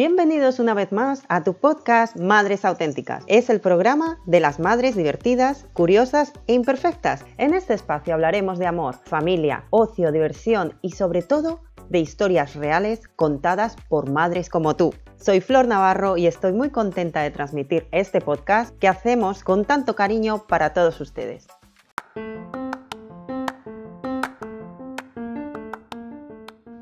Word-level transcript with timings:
Bienvenidos 0.00 0.58
una 0.60 0.72
vez 0.72 0.92
más 0.92 1.24
a 1.28 1.44
tu 1.44 1.52
podcast 1.52 2.16
Madres 2.16 2.64
Auténticas. 2.64 3.22
Es 3.26 3.50
el 3.50 3.60
programa 3.60 4.16
de 4.24 4.40
las 4.40 4.58
madres 4.58 4.96
divertidas, 4.96 5.66
curiosas 5.74 6.32
e 6.46 6.54
imperfectas. 6.54 7.26
En 7.36 7.52
este 7.52 7.74
espacio 7.74 8.14
hablaremos 8.14 8.58
de 8.58 8.66
amor, 8.66 8.94
familia, 9.04 9.64
ocio, 9.68 10.10
diversión 10.10 10.72
y 10.80 10.92
sobre 10.92 11.20
todo 11.20 11.60
de 11.90 11.98
historias 11.98 12.54
reales 12.54 13.08
contadas 13.14 13.76
por 13.90 14.08
madres 14.08 14.48
como 14.48 14.74
tú. 14.74 14.94
Soy 15.18 15.42
Flor 15.42 15.68
Navarro 15.68 16.16
y 16.16 16.26
estoy 16.26 16.54
muy 16.54 16.70
contenta 16.70 17.20
de 17.20 17.30
transmitir 17.30 17.86
este 17.92 18.22
podcast 18.22 18.74
que 18.78 18.88
hacemos 18.88 19.44
con 19.44 19.66
tanto 19.66 19.96
cariño 19.96 20.46
para 20.46 20.72
todos 20.72 20.98
ustedes. 21.02 21.46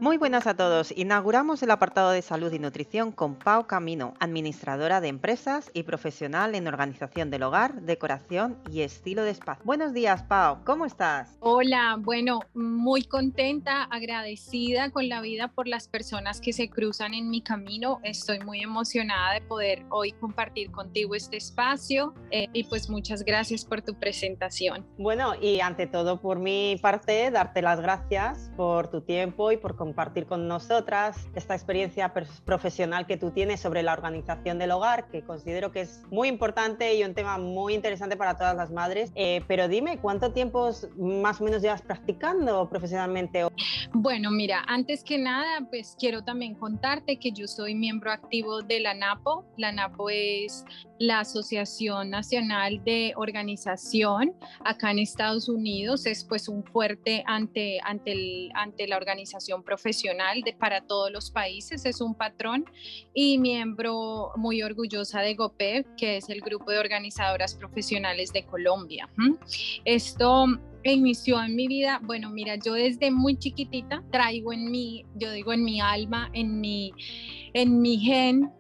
Muy 0.09 0.17
buenas 0.17 0.47
a 0.47 0.55
todos. 0.57 0.91
Inauguramos 0.97 1.63
el 1.63 1.71
apartado 1.71 2.13
de 2.13 2.23
salud 2.23 2.51
y 2.51 2.59
nutrición 2.59 3.13
con 3.13 3.35
Pau 3.35 3.67
Camino, 3.67 4.15
administradora 4.21 5.03
de 5.03 5.09
empresas 5.09 5.71
y 5.75 5.83
profesional 5.83 6.55
en 6.55 6.67
organización 6.67 7.31
del 7.31 7.43
hogar, 7.43 7.83
decoración 7.83 8.57
y 8.73 8.81
estilo 8.81 9.23
de 9.23 9.33
espacio. 9.33 9.63
Buenos 9.67 9.93
días, 9.93 10.23
Pau. 10.23 10.65
¿Cómo 10.65 10.87
estás? 10.87 11.37
Hola, 11.41 11.99
bueno, 12.01 12.41
muy 12.55 13.03
contenta, 13.03 13.83
agradecida 13.83 14.91
con 14.93 15.11
la 15.11 15.21
vida 15.21 15.49
por 15.49 15.69
las 15.69 15.89
personas 15.89 16.41
que 16.41 16.55
se 16.55 16.71
cruzan 16.71 17.13
en 17.13 17.29
mi 17.29 17.43
camino. 17.43 18.01
Estoy 18.03 18.39
muy 18.39 18.63
emocionada 18.63 19.35
de 19.35 19.43
poder 19.43 19.85
hoy 19.91 20.13
compartir 20.13 20.71
contigo 20.71 21.17
este 21.17 21.37
espacio 21.37 22.15
eh, 22.31 22.49
y 22.55 22.65
pues 22.65 22.89
muchas 22.89 23.23
gracias 23.27 23.63
por 23.63 23.83
tu 23.83 23.93
presentación. 23.93 24.87
Bueno, 24.97 25.35
y 25.39 25.61
ante 25.61 25.87
todo 25.87 26.19
por 26.23 26.39
mi 26.39 26.79
parte, 26.81 27.31
darte 27.31 27.61
las 27.61 27.79
gracias 27.79 28.51
por 28.57 28.89
tu 28.89 29.03
tiempo 29.03 29.53
y 29.53 29.59
por 29.59 29.77
compartir 29.77 29.98
compartir 29.99 30.27
con 30.27 30.47
nosotras 30.47 31.27
esta 31.35 31.57
experiencia 31.57 32.13
profesional 32.45 33.05
que 33.09 33.17
tú 33.17 33.33
tienes 33.33 33.59
sobre 33.59 33.83
la 33.83 33.95
organización 33.95 34.57
del 34.61 34.71
hogar, 34.71 35.09
que 35.09 35.23
considero 35.23 35.73
que 35.73 35.81
es 35.81 36.05
muy 36.09 36.29
importante 36.29 36.95
y 36.95 37.03
un 37.03 37.15
tema 37.15 37.37
muy 37.37 37.75
interesante 37.75 38.17
para 38.17 38.37
todas 38.37 38.55
las 38.55 38.71
madres. 38.71 39.11
Eh, 39.17 39.43
pero 39.49 39.67
dime, 39.67 39.99
¿cuánto 39.99 40.31
tiempo 40.31 40.71
más 40.97 41.41
o 41.41 41.45
menos 41.45 41.63
llevas 41.63 41.83
practicando 41.83 42.69
profesionalmente? 42.69 43.49
Bueno, 43.93 44.31
mira, 44.31 44.63
antes 44.69 45.03
que 45.03 45.19
nada, 45.19 45.67
pues 45.69 45.97
quiero 45.99 46.23
también 46.23 46.55
contarte 46.55 47.19
que 47.19 47.33
yo 47.33 47.49
soy 47.49 47.75
miembro 47.75 48.13
activo 48.13 48.63
de 48.63 48.79
la 48.79 48.95
NAPO. 48.95 49.47
La 49.57 49.73
NAPO 49.73 50.11
es 50.11 50.65
la 50.99 51.21
Asociación 51.21 52.11
Nacional 52.11 52.83
de 52.85 53.13
Organización 53.17 54.35
acá 54.65 54.91
en 54.91 54.99
Estados 54.99 55.49
Unidos. 55.49 56.07
Es 56.07 56.25
pues 56.25 56.49
un 56.49 56.65
fuerte 56.65 57.23
ante, 57.27 57.81
ante, 57.85 58.13
el, 58.13 58.51
ante 58.55 58.87
la 58.87 58.97
organización 58.97 59.63
profesional 59.63 60.43
de, 60.43 60.53
para 60.53 60.81
todos 60.81 61.11
los 61.11 61.31
países, 61.31 61.85
es 61.85 62.01
un 62.01 62.15
patrón 62.15 62.65
y 63.15 63.39
miembro 63.39 64.33
muy 64.37 64.63
orgullosa 64.63 65.21
de 65.21 65.35
GOPEP, 65.35 65.87
que 65.97 66.17
es 66.17 66.29
el 66.29 66.41
grupo 66.41 66.71
de 66.71 66.79
organizadoras 66.79 67.55
profesionales 67.55 68.33
de 68.33 68.45
Colombia. 68.45 69.09
Esto 69.85 70.47
inició 70.93 71.43
en 71.43 71.57
mi 71.57 71.69
vida, 71.69 72.01
bueno, 72.03 72.31
mira, 72.31 72.57
yo 72.57 72.75
desde 72.75 73.11
muy 73.11 73.37
chiquitita 73.37 74.03
traigo 74.11 74.53
en 74.53 74.71
mi, 74.71 75.05
yo 75.17 75.31
digo 75.33 75.53
en 75.53 75.65
mi 75.65 75.81
alma, 75.81 76.31
en 76.33 76.61
mi, 76.61 76.93
en 77.53 77.81
mi 77.81 77.99
gen, 77.99 78.51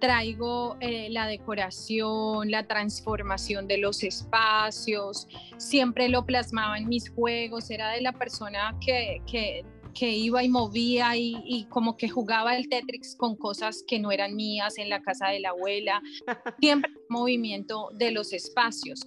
traigo 0.00 0.76
eh, 0.80 1.08
la 1.10 1.26
decoración, 1.26 2.50
la 2.50 2.66
transformación 2.66 3.68
de 3.68 3.78
los 3.78 4.02
espacios, 4.02 5.28
siempre 5.58 6.08
lo 6.08 6.24
plasmaba 6.24 6.78
en 6.78 6.88
mis 6.88 7.10
juegos, 7.10 7.70
era 7.70 7.90
de 7.90 8.00
la 8.00 8.12
persona 8.12 8.76
que, 8.80 9.22
que 9.30 9.64
que 9.92 10.10
iba 10.10 10.42
y 10.42 10.48
movía 10.48 11.16
y, 11.16 11.66
como 11.68 11.96
que 11.96 12.08
jugaba 12.08 12.56
el 12.56 12.68
Tetris 12.68 13.16
con 13.16 13.36
cosas 13.36 13.84
que 13.86 13.98
no 13.98 14.10
eran 14.10 14.34
mías 14.34 14.78
en 14.78 14.88
la 14.88 15.02
casa 15.02 15.28
de 15.28 15.40
la 15.40 15.50
abuela, 15.50 16.02
siempre 16.60 16.90
movimiento 17.08 17.90
de 17.94 18.12
los 18.12 18.32
espacios, 18.32 19.00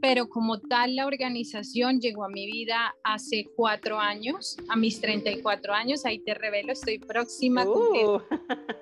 pero 0.00 0.28
como 0.28 0.60
tal 0.60 0.96
la 0.96 1.06
organización 1.06 2.00
llegó 2.00 2.24
a 2.24 2.28
mi 2.28 2.46
vida 2.46 2.94
hace 3.04 3.46
cuatro 3.54 3.98
años, 3.98 4.56
a 4.68 4.76
mis 4.76 5.00
34 5.00 5.74
años, 5.74 6.04
ahí 6.04 6.18
te 6.18 6.34
revelo, 6.34 6.72
estoy 6.72 6.98
próxima 6.98 7.62
a 7.62 7.66
cumplir. 7.66 8.06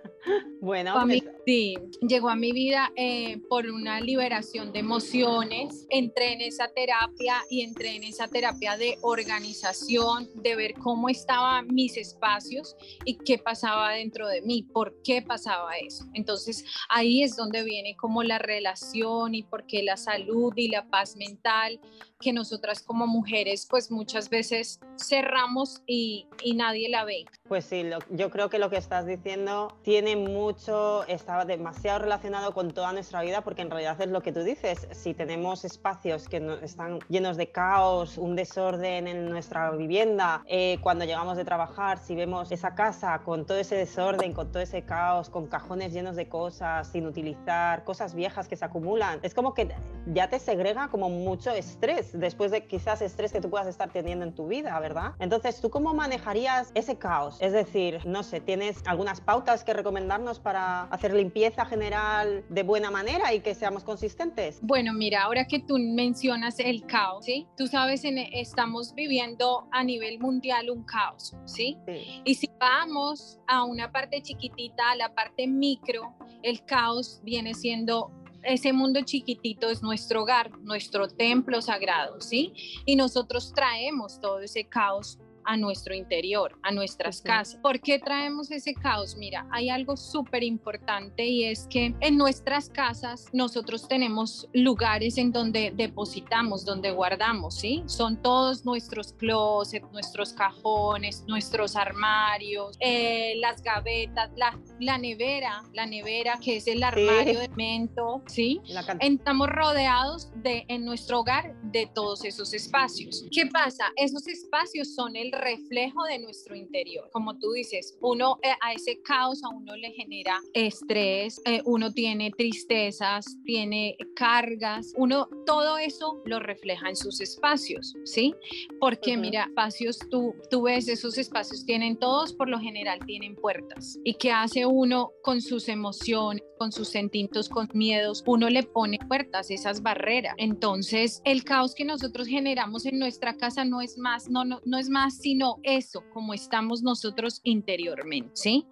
Bueno, 0.61 0.95
pues 1.05 1.23
sí, 1.47 1.77
llegó 2.01 2.29
a 2.29 2.37
mi 2.37 2.53
vida 2.53 2.93
eh, 2.97 3.41
por 3.49 3.67
una 3.67 4.01
liberación 4.01 4.73
de 4.73 4.81
emociones. 4.81 5.87
Entré 5.89 6.33
en 6.33 6.41
esa 6.41 6.69
terapia 6.69 7.43
y 7.49 7.63
entré 7.63 7.97
en 7.97 8.05
esa 8.05 8.29
terapia 8.29 8.77
de 8.77 8.99
organización, 9.03 10.29
de 10.35 10.57
ver 10.57 10.75
cómo 10.75 11.09
estaban 11.09 11.69
mis 11.69 11.97
espacios 11.97 12.77
y 13.05 13.17
qué 13.19 13.39
pasaba 13.39 13.93
dentro 13.93 14.27
de 14.29 14.43
mí, 14.43 14.65
por 14.65 15.01
qué 15.03 15.23
pasaba 15.23 15.77
eso. 15.79 16.05
Entonces 16.15 16.65
ahí 16.89 17.23
es 17.23 17.37
donde 17.37 17.63
viene 17.63 17.97
como 17.97 18.23
la 18.23 18.39
relación 18.39 19.35
y 19.35 19.45
por 19.45 19.67
qué 19.67 19.83
la 19.83 19.97
salud 19.97 20.53
y 20.57 20.69
la 20.69 20.89
paz 20.89 21.17
mental 21.17 21.81
que 22.21 22.33
nosotras 22.33 22.83
como 22.83 23.07
mujeres 23.07 23.67
pues 23.71 23.91
muchas 23.91 24.29
veces 24.29 24.81
cerramos 24.97 25.83
y, 25.87 26.27
y 26.43 26.55
nadie 26.55 26.89
la 26.89 27.05
ve. 27.05 27.25
Pues 27.47 27.65
sí, 27.65 27.85
yo 28.11 28.31
creo 28.31 28.51
que 28.51 28.59
lo 28.59 28.71
que 28.71 28.77
estás 28.77 29.07
diciendo 29.07 29.79
tiene 29.83 30.17
mucho, 30.17 31.05
está 31.07 31.45
demasiado 31.45 32.01
relacionado 32.01 32.53
con 32.55 32.73
toda 32.73 32.93
nuestra 32.93 33.23
vida 33.23 33.43
porque 33.43 33.63
en 33.63 33.71
realidad 33.71 34.01
es 34.01 34.09
lo 34.09 34.21
que 34.21 34.33
tú 34.33 34.43
dices, 34.43 34.89
si 34.91 35.15
tenemos 35.15 35.65
espacios 35.65 36.29
que 36.29 36.41
no, 36.41 36.55
están 36.55 36.99
llenos 37.09 37.37
de 37.37 37.53
caos, 37.53 38.19
un 38.19 38.35
desorden 38.35 39.07
en 39.07 39.29
nuestra 39.29 39.71
vivienda, 39.71 40.43
eh, 40.47 40.79
cuando 40.83 41.05
llegamos 41.05 41.37
de 41.37 41.45
trabajar, 41.45 41.99
si 41.99 42.17
vemos 42.17 42.51
esa 42.51 42.75
casa 42.75 43.21
con 43.25 43.47
todo 43.47 43.59
ese 43.59 43.77
desorden, 43.77 44.33
con 44.33 44.51
todo 44.51 44.63
ese 44.63 44.83
caos, 44.83 45.31
con 45.31 45.47
cajones 45.47 45.93
llenos 45.93 46.17
de 46.17 46.29
cosas 46.29 46.89
sin 46.89 47.07
utilizar, 47.07 47.85
cosas 47.85 48.15
viejas 48.15 48.49
que 48.49 48.57
se 48.57 48.65
acumulan, 48.65 49.21
es 49.23 49.35
como 49.35 49.55
que 49.55 49.69
ya 50.07 50.29
te 50.29 50.41
segrega 50.41 50.89
como 50.89 51.11
mucho 51.11 51.53
estrés 51.53 52.08
después 52.13 52.51
de 52.51 52.67
quizás 52.67 53.03
estrés 53.03 53.33
que 53.33 53.41
tú 53.41 53.51
puedas 53.51 53.67
estar 53.67 53.91
teniendo 53.91 54.25
en 54.25 54.35
tu 54.35 54.47
vida, 54.47 54.79
¿verdad? 54.81 55.13
Entonces, 55.19 55.61
¿tú 55.61 55.71
cómo 55.71 55.95
manejarías 55.95 56.71
ese 56.75 56.97
caos? 56.97 57.37
Es 57.41 57.53
decir, 57.53 58.01
no 58.07 58.23
sé, 58.23 58.41
¿tienes 58.41 58.83
algunas 58.87 59.21
pautas 59.21 59.65
que 59.65 59.73
recomendarnos 59.73 60.41
para 60.41 60.85
hacer 60.85 61.15
limpieza 61.15 61.65
general 61.65 62.45
de 62.49 62.63
buena 62.63 62.91
manera 62.91 63.33
y 63.35 63.41
que 63.41 63.55
seamos 63.55 63.85
consistentes? 63.85 64.59
Bueno, 64.63 64.93
mira, 64.93 65.23
ahora 65.23 65.47
que 65.47 65.61
tú 65.61 65.79
mencionas 65.79 66.59
el 66.59 66.85
caos, 66.87 67.25
¿sí? 67.25 67.47
Tú 67.57 67.67
sabes, 67.67 68.05
en, 68.05 68.19
estamos 68.19 68.95
viviendo 68.95 69.69
a 69.73 69.85
nivel 69.85 70.19
mundial 70.19 70.71
un 70.71 70.85
caos, 70.85 71.35
¿sí? 71.45 71.79
sí. 71.87 72.23
Y 72.25 72.35
si 72.35 72.51
vamos 72.59 73.39
a 73.47 73.65
una 73.65 73.91
parte 73.93 74.21
chiquitita, 74.23 74.91
a 74.91 74.97
la 74.97 75.15
parte 75.15 75.47
micro, 75.47 76.15
el 76.43 76.65
caos 76.65 77.21
viene 77.25 77.55
siendo 77.55 78.11
ese 78.49 78.73
mundo 78.73 79.01
chiquitito 79.03 79.69
es 79.71 79.83
nuestro 79.83 80.23
hogar, 80.23 80.59
nuestro 80.61 81.09
templo 81.09 81.61
sagrado, 81.63 82.21
¿sí? 82.21 82.53
Y 82.87 82.97
nosotros 82.97 83.53
traemos 83.55 84.21
todo 84.21 84.41
ese 84.41 84.65
caos 84.65 85.19
a 85.49 85.57
nuestro 85.57 85.95
interior, 85.95 86.59
a 86.63 86.71
nuestras 86.71 87.23
casas. 87.23 87.59
¿Por 87.63 87.81
qué 87.81 87.99
traemos 87.99 88.51
ese 88.51 88.75
caos? 88.75 89.17
Mira, 89.17 89.47
hay 89.51 89.71
algo 89.71 89.97
súper 89.97 90.43
importante 90.43 91.25
y 91.25 91.45
es 91.45 91.67
que 91.71 91.95
en 92.01 92.19
nuestras 92.19 92.69
casas 92.69 93.25
nosotros 93.33 93.89
tenemos 93.89 94.47
lugares 94.53 95.17
en 95.17 95.33
donde 95.33 95.73
depositamos, 95.75 96.67
donde 96.67 96.91
guardamos, 96.91 97.57
¿sí? 97.57 97.83
Son 97.87 98.21
todos 98.21 98.67
nuestros 98.67 99.15
closets, 99.15 99.91
nuestros 99.91 100.35
cajones, 100.35 101.25
nuestros 101.27 101.77
armarios, 101.77 102.77
eh, 102.81 103.37
las 103.41 103.63
gavetas, 103.63 104.31
la, 104.37 104.61
la, 104.81 104.99
nevera, 104.99 105.63
la 105.73 105.87
nevera 105.87 106.39
que 106.45 106.59
es 106.59 106.67
el 106.67 106.83
armario 106.83 107.41
de 107.41 107.49
mento, 107.57 108.23
¿sí? 108.27 108.61
Estamos 109.01 109.49
rodeados 109.49 110.31
de, 110.43 110.67
en 110.69 110.85
nuestro 110.85 111.21
hogar 111.21 111.55
de 111.63 111.87
todos 111.87 112.23
esos 112.27 112.53
espacios. 112.53 113.25
¿Qué 113.33 113.47
pasa? 113.47 113.87
Esos 113.97 114.27
espacios 114.27 114.95
son 114.95 115.17
el 115.17 115.33
reflejo 115.39 116.05
de 116.05 116.19
nuestro 116.19 116.55
interior. 116.55 117.09
Como 117.13 117.39
tú 117.39 117.53
dices, 117.53 117.97
uno 118.01 118.39
eh, 118.43 118.51
a 118.61 118.73
ese 118.73 119.01
caos 119.03 119.43
a 119.45 119.49
uno 119.49 119.77
le 119.77 119.93
genera 119.93 120.41
estrés, 120.53 121.41
eh, 121.45 121.63
uno 121.65 121.93
tiene 121.93 122.31
tristezas, 122.31 123.37
tiene 123.45 123.97
cargas, 124.15 124.93
uno 124.97 125.29
todo 125.47 125.79
eso 125.79 126.21
lo 126.25 126.41
refleja 126.41 126.89
en 126.89 126.97
sus 126.97 127.21
espacios, 127.21 127.95
¿sí? 128.05 128.35
Porque 128.81 129.17
mira, 129.17 129.45
espacios, 129.45 129.99
tú, 130.11 130.35
tú 130.51 130.63
ves, 130.63 130.89
esos 130.89 131.19
espacios 131.19 131.65
tienen 131.65 131.97
todos, 131.97 132.33
por 132.33 132.49
lo 132.49 132.59
general 132.59 132.99
tienen 133.07 133.35
puertas. 133.37 133.99
¿Y 134.05 134.15
qué 134.15 134.31
hace 134.31 134.67
uno 134.67 135.13
con 135.23 135.41
sus 135.41 135.69
emociones, 135.69 136.43
con 136.59 136.73
sus 136.73 136.89
sentimientos, 136.89 137.49
con 137.49 137.69
miedos? 137.73 138.23
Uno 138.27 138.51
le 138.51 138.63
pone 138.63 138.99
puertas, 139.09 139.51
esas 139.51 139.83
barreras. 139.83 140.35
Entonces, 140.39 141.23
el 141.25 141.45
caos 141.45 141.75
que 141.75 141.85
nosotros 141.85 142.27
generamos 142.27 142.87
en 142.87 142.99
nuestra 142.99 143.37
casa 143.37 143.65
no 143.65 143.81
es 143.81 143.99
más, 143.99 144.29
no, 144.29 144.45
no, 144.45 144.61
no 144.65 144.79
es 144.79 144.89
más 144.89 145.19
sino 145.29 145.61
eso, 145.63 146.03
como 146.15 146.33
estamos 146.33 146.83
nosotros 146.83 147.43
interiormente. 147.45 148.65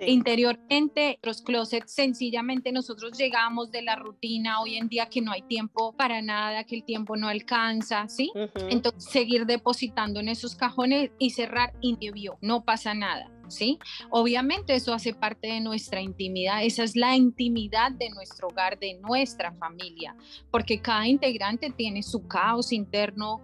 Interiormente, 0.00 1.18
los 1.22 1.42
closets 1.42 1.92
sencillamente 1.92 2.72
nosotros 2.72 3.16
llegamos 3.16 3.70
de 3.70 3.82
la 3.82 3.96
rutina 3.96 4.60
hoy 4.60 4.76
en 4.76 4.88
día 4.88 5.08
que 5.08 5.20
no 5.20 5.32
hay 5.32 5.42
tiempo 5.42 5.94
para 5.96 6.22
nada, 6.22 6.64
que 6.64 6.76
el 6.76 6.84
tiempo 6.84 7.16
no 7.16 7.28
alcanza, 7.28 8.08
¿sí? 8.08 8.32
Entonces 8.70 9.10
seguir 9.10 9.46
depositando 9.46 10.20
en 10.20 10.28
esos 10.28 10.54
cajones 10.54 11.10
y 11.18 11.30
cerrar 11.30 11.72
y 11.80 11.98
no 12.40 12.64
pasa 12.64 12.94
nada. 12.94 13.30
¿sí? 13.48 13.78
Obviamente 14.10 14.74
eso 14.74 14.92
hace 14.94 15.14
parte 15.14 15.48
de 15.48 15.60
nuestra 15.60 16.00
intimidad, 16.00 16.62
esa 16.62 16.84
es 16.84 16.96
la 16.96 17.16
intimidad 17.16 17.92
de 17.92 18.10
nuestro 18.10 18.48
hogar, 18.48 18.78
de 18.78 18.94
nuestra 19.00 19.52
familia, 19.52 20.14
porque 20.50 20.80
cada 20.80 21.06
integrante 21.06 21.70
tiene 21.70 22.02
su 22.02 22.26
caos 22.26 22.72
interno, 22.72 23.40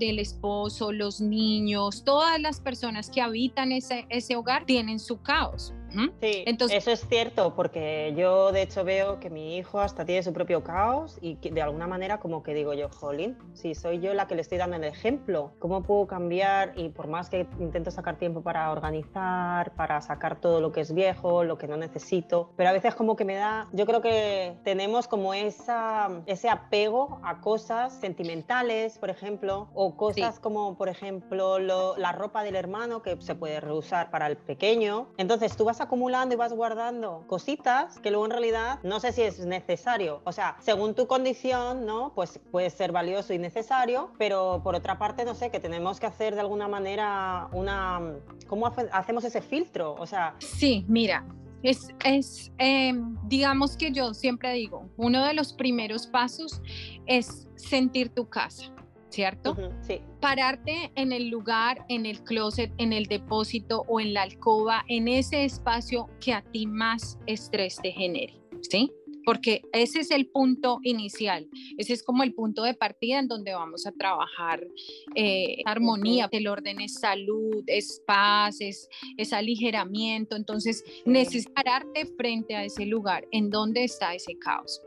el 0.00 0.18
esposo, 0.18 0.92
los 0.92 1.20
niños, 1.20 2.04
todas 2.04 2.40
las 2.40 2.60
personas 2.60 3.10
que 3.10 3.20
habitan 3.20 3.72
ese, 3.72 4.06
ese 4.08 4.36
hogar 4.36 4.64
tienen 4.64 4.98
su 4.98 5.20
caos. 5.20 5.74
Sí, 6.20 6.44
Entonces, 6.46 6.78
eso 6.78 6.90
es 6.90 7.06
cierto, 7.08 7.54
porque 7.54 8.14
yo 8.16 8.52
de 8.52 8.62
hecho 8.62 8.84
veo 8.84 9.20
que 9.20 9.30
mi 9.30 9.56
hijo 9.56 9.80
hasta 9.80 10.04
tiene 10.04 10.22
su 10.22 10.32
propio 10.32 10.62
caos 10.62 11.18
y 11.20 11.36
de 11.36 11.62
alguna 11.62 11.86
manera 11.86 12.18
como 12.18 12.42
que 12.42 12.54
digo 12.54 12.74
yo, 12.74 12.88
jolín, 12.88 13.36
si 13.54 13.74
soy 13.74 14.00
yo 14.00 14.14
la 14.14 14.26
que 14.26 14.34
le 14.34 14.42
estoy 14.42 14.58
dando 14.58 14.76
el 14.76 14.84
ejemplo, 14.84 15.52
¿cómo 15.58 15.82
puedo 15.82 16.06
cambiar? 16.06 16.72
Y 16.76 16.88
por 16.88 17.06
más 17.06 17.30
que 17.30 17.46
intento 17.58 17.90
sacar 17.90 18.16
tiempo 18.16 18.42
para 18.42 18.70
organizar, 18.70 19.74
para 19.74 20.00
sacar 20.00 20.40
todo 20.40 20.60
lo 20.60 20.72
que 20.72 20.80
es 20.80 20.92
viejo, 20.94 21.44
lo 21.44 21.58
que 21.58 21.68
no 21.68 21.76
necesito, 21.76 22.50
pero 22.56 22.70
a 22.70 22.72
veces 22.72 22.94
como 22.94 23.16
que 23.16 23.24
me 23.24 23.34
da, 23.34 23.68
yo 23.72 23.86
creo 23.86 24.00
que 24.00 24.56
tenemos 24.64 25.08
como 25.08 25.34
esa, 25.34 26.22
ese 26.26 26.48
apego 26.48 27.20
a 27.22 27.40
cosas 27.40 27.92
sentimentales, 27.92 28.98
por 28.98 29.10
ejemplo, 29.10 29.68
o 29.74 29.96
cosas 29.96 30.40
como, 30.40 30.76
por 30.76 30.88
ejemplo, 30.88 31.58
la 31.58 32.12
ropa 32.12 32.42
del 32.42 32.56
hermano 32.56 33.02
que 33.02 33.20
se 33.20 33.34
puede 33.34 33.60
reusar 33.60 34.10
para 34.10 34.26
el 34.26 34.36
pequeño. 34.36 35.08
Entonces 35.16 35.56
tú 35.56 35.64
vas 35.64 35.80
a 35.80 35.83
acumulando 35.84 36.34
y 36.34 36.38
vas 36.38 36.52
guardando 36.52 37.24
cositas 37.26 37.98
que 38.00 38.10
luego 38.10 38.24
en 38.26 38.30
realidad 38.32 38.78
no 38.82 39.00
sé 39.00 39.12
si 39.12 39.22
es 39.22 39.44
necesario. 39.46 40.20
O 40.24 40.32
sea, 40.32 40.56
según 40.60 40.94
tu 40.94 41.06
condición, 41.06 41.86
¿no? 41.86 42.12
Pues 42.14 42.40
puede 42.50 42.70
ser 42.70 42.92
valioso 42.92 43.32
y 43.32 43.38
necesario, 43.38 44.10
pero 44.18 44.60
por 44.62 44.74
otra 44.74 44.98
parte, 44.98 45.24
no 45.24 45.34
sé, 45.34 45.50
que 45.50 45.60
tenemos 45.60 46.00
que 46.00 46.06
hacer 46.06 46.34
de 46.34 46.40
alguna 46.40 46.68
manera 46.68 47.48
una... 47.52 48.00
¿Cómo 48.46 48.66
hacemos 48.92 49.24
ese 49.24 49.40
filtro? 49.40 49.94
O 49.98 50.06
sea... 50.06 50.34
Sí, 50.38 50.84
mira, 50.88 51.24
es, 51.62 51.88
es 52.04 52.52
em, 52.58 53.16
digamos 53.26 53.76
que 53.76 53.90
yo 53.90 54.12
siempre 54.12 54.52
digo, 54.52 54.90
uno 54.96 55.24
de 55.24 55.32
los 55.32 55.54
primeros 55.54 56.06
pasos 56.06 56.60
es 57.06 57.48
sentir 57.56 58.10
tu 58.10 58.28
casa. 58.28 58.70
¿Cierto? 59.14 59.56
sí. 59.82 60.00
Pararte 60.20 60.90
en 60.96 61.12
el 61.12 61.28
lugar, 61.28 61.84
en 61.88 62.04
el 62.04 62.22
closet, 62.24 62.72
en 62.78 62.92
el 62.92 63.06
depósito 63.06 63.84
o 63.88 64.00
en 64.00 64.12
la 64.12 64.22
alcoba, 64.22 64.84
en 64.88 65.06
ese 65.06 65.44
espacio 65.44 66.08
que 66.20 66.32
a 66.32 66.42
ti 66.42 66.66
más 66.66 67.18
estrés 67.26 67.76
te 67.80 67.92
genere, 67.92 68.34
¿sí? 68.68 68.90
Porque 69.24 69.62
ese 69.72 70.00
es 70.00 70.10
el 70.10 70.26
punto 70.26 70.80
inicial, 70.82 71.48
ese 71.78 71.94
es 71.94 72.02
como 72.02 72.24
el 72.24 72.34
punto 72.34 72.62
de 72.62 72.74
partida 72.74 73.20
en 73.20 73.28
donde 73.28 73.54
vamos 73.54 73.86
a 73.86 73.92
trabajar 73.92 74.66
eh, 75.14 75.62
armonía, 75.64 76.28
el 76.30 76.48
orden 76.48 76.80
es 76.80 76.94
salud, 76.94 77.62
es 77.66 78.02
paz, 78.06 78.60
es, 78.60 78.88
es 79.16 79.32
aligeramiento, 79.32 80.36
entonces 80.36 80.84
necesitarte 81.06 82.06
frente 82.18 82.54
a 82.54 82.64
ese 82.64 82.84
lugar, 82.84 83.26
en 83.30 83.48
donde 83.48 83.84
está 83.84 84.14
ese 84.14 84.36
caos. 84.38 84.82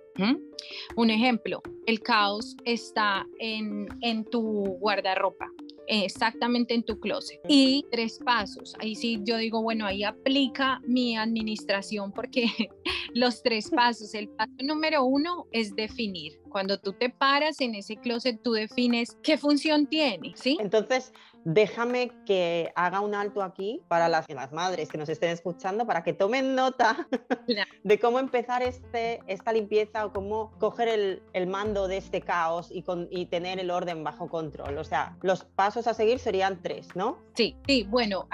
Un 0.95 1.09
ejemplo, 1.09 1.61
el 1.85 2.01
caos 2.01 2.55
está 2.65 3.25
en, 3.39 3.87
en 4.01 4.25
tu 4.25 4.41
guardarropa 4.79 5.47
exactamente 5.87 6.73
en 6.73 6.83
tu 6.83 6.99
closet. 6.99 7.39
Y 7.47 7.85
tres 7.91 8.19
pasos. 8.23 8.75
Ahí 8.79 8.95
sí 8.95 9.19
yo 9.23 9.37
digo, 9.37 9.61
bueno, 9.61 9.85
ahí 9.85 10.03
aplica 10.03 10.81
mi 10.85 11.17
administración 11.17 12.11
porque 12.11 12.45
los 13.13 13.41
tres 13.41 13.69
pasos. 13.69 14.13
El 14.13 14.29
paso 14.29 14.51
número 14.63 15.03
uno 15.03 15.47
es 15.51 15.75
definir. 15.75 16.39
Cuando 16.49 16.77
tú 16.79 16.93
te 16.93 17.09
paras 17.09 17.61
en 17.61 17.75
ese 17.75 17.95
closet, 17.95 18.41
tú 18.43 18.53
defines 18.53 19.17
qué 19.23 19.37
función 19.37 19.87
tiene, 19.87 20.33
¿sí? 20.35 20.57
Entonces, 20.59 21.13
déjame 21.47 22.11
que 22.25 22.73
haga 22.75 22.99
un 22.99 23.15
alto 23.15 23.41
aquí 23.41 23.81
para 23.87 24.09
las, 24.09 24.29
las 24.29 24.51
madres 24.51 24.89
que 24.89 24.97
nos 24.97 25.07
estén 25.07 25.29
escuchando, 25.29 25.87
para 25.87 26.03
que 26.03 26.11
tomen 26.11 26.55
nota 26.55 27.07
de 27.83 27.99
cómo 27.99 28.19
empezar 28.19 28.61
este, 28.63 29.21
esta 29.27 29.53
limpieza 29.53 30.05
o 30.05 30.11
cómo 30.11 30.51
coger 30.59 30.89
el, 30.89 31.23
el 31.31 31.47
mando 31.47 31.87
de 31.87 31.97
este 31.97 32.19
caos 32.19 32.67
y, 32.69 32.81
con, 32.81 33.07
y, 33.11 33.27
tener 33.27 33.59
el 33.59 33.71
orden 33.71 34.03
bajo 34.03 34.27
control. 34.27 34.77
O 34.77 34.83
sea, 34.83 35.15
los 35.21 35.45
pasos 35.45 35.87
a 35.87 35.93
seguir 35.93 36.19
serían 36.19 36.61
tres, 36.61 36.89
¿no? 36.95 37.17
Sí, 37.33 37.55
sí, 37.65 37.83
bueno, 37.87 38.27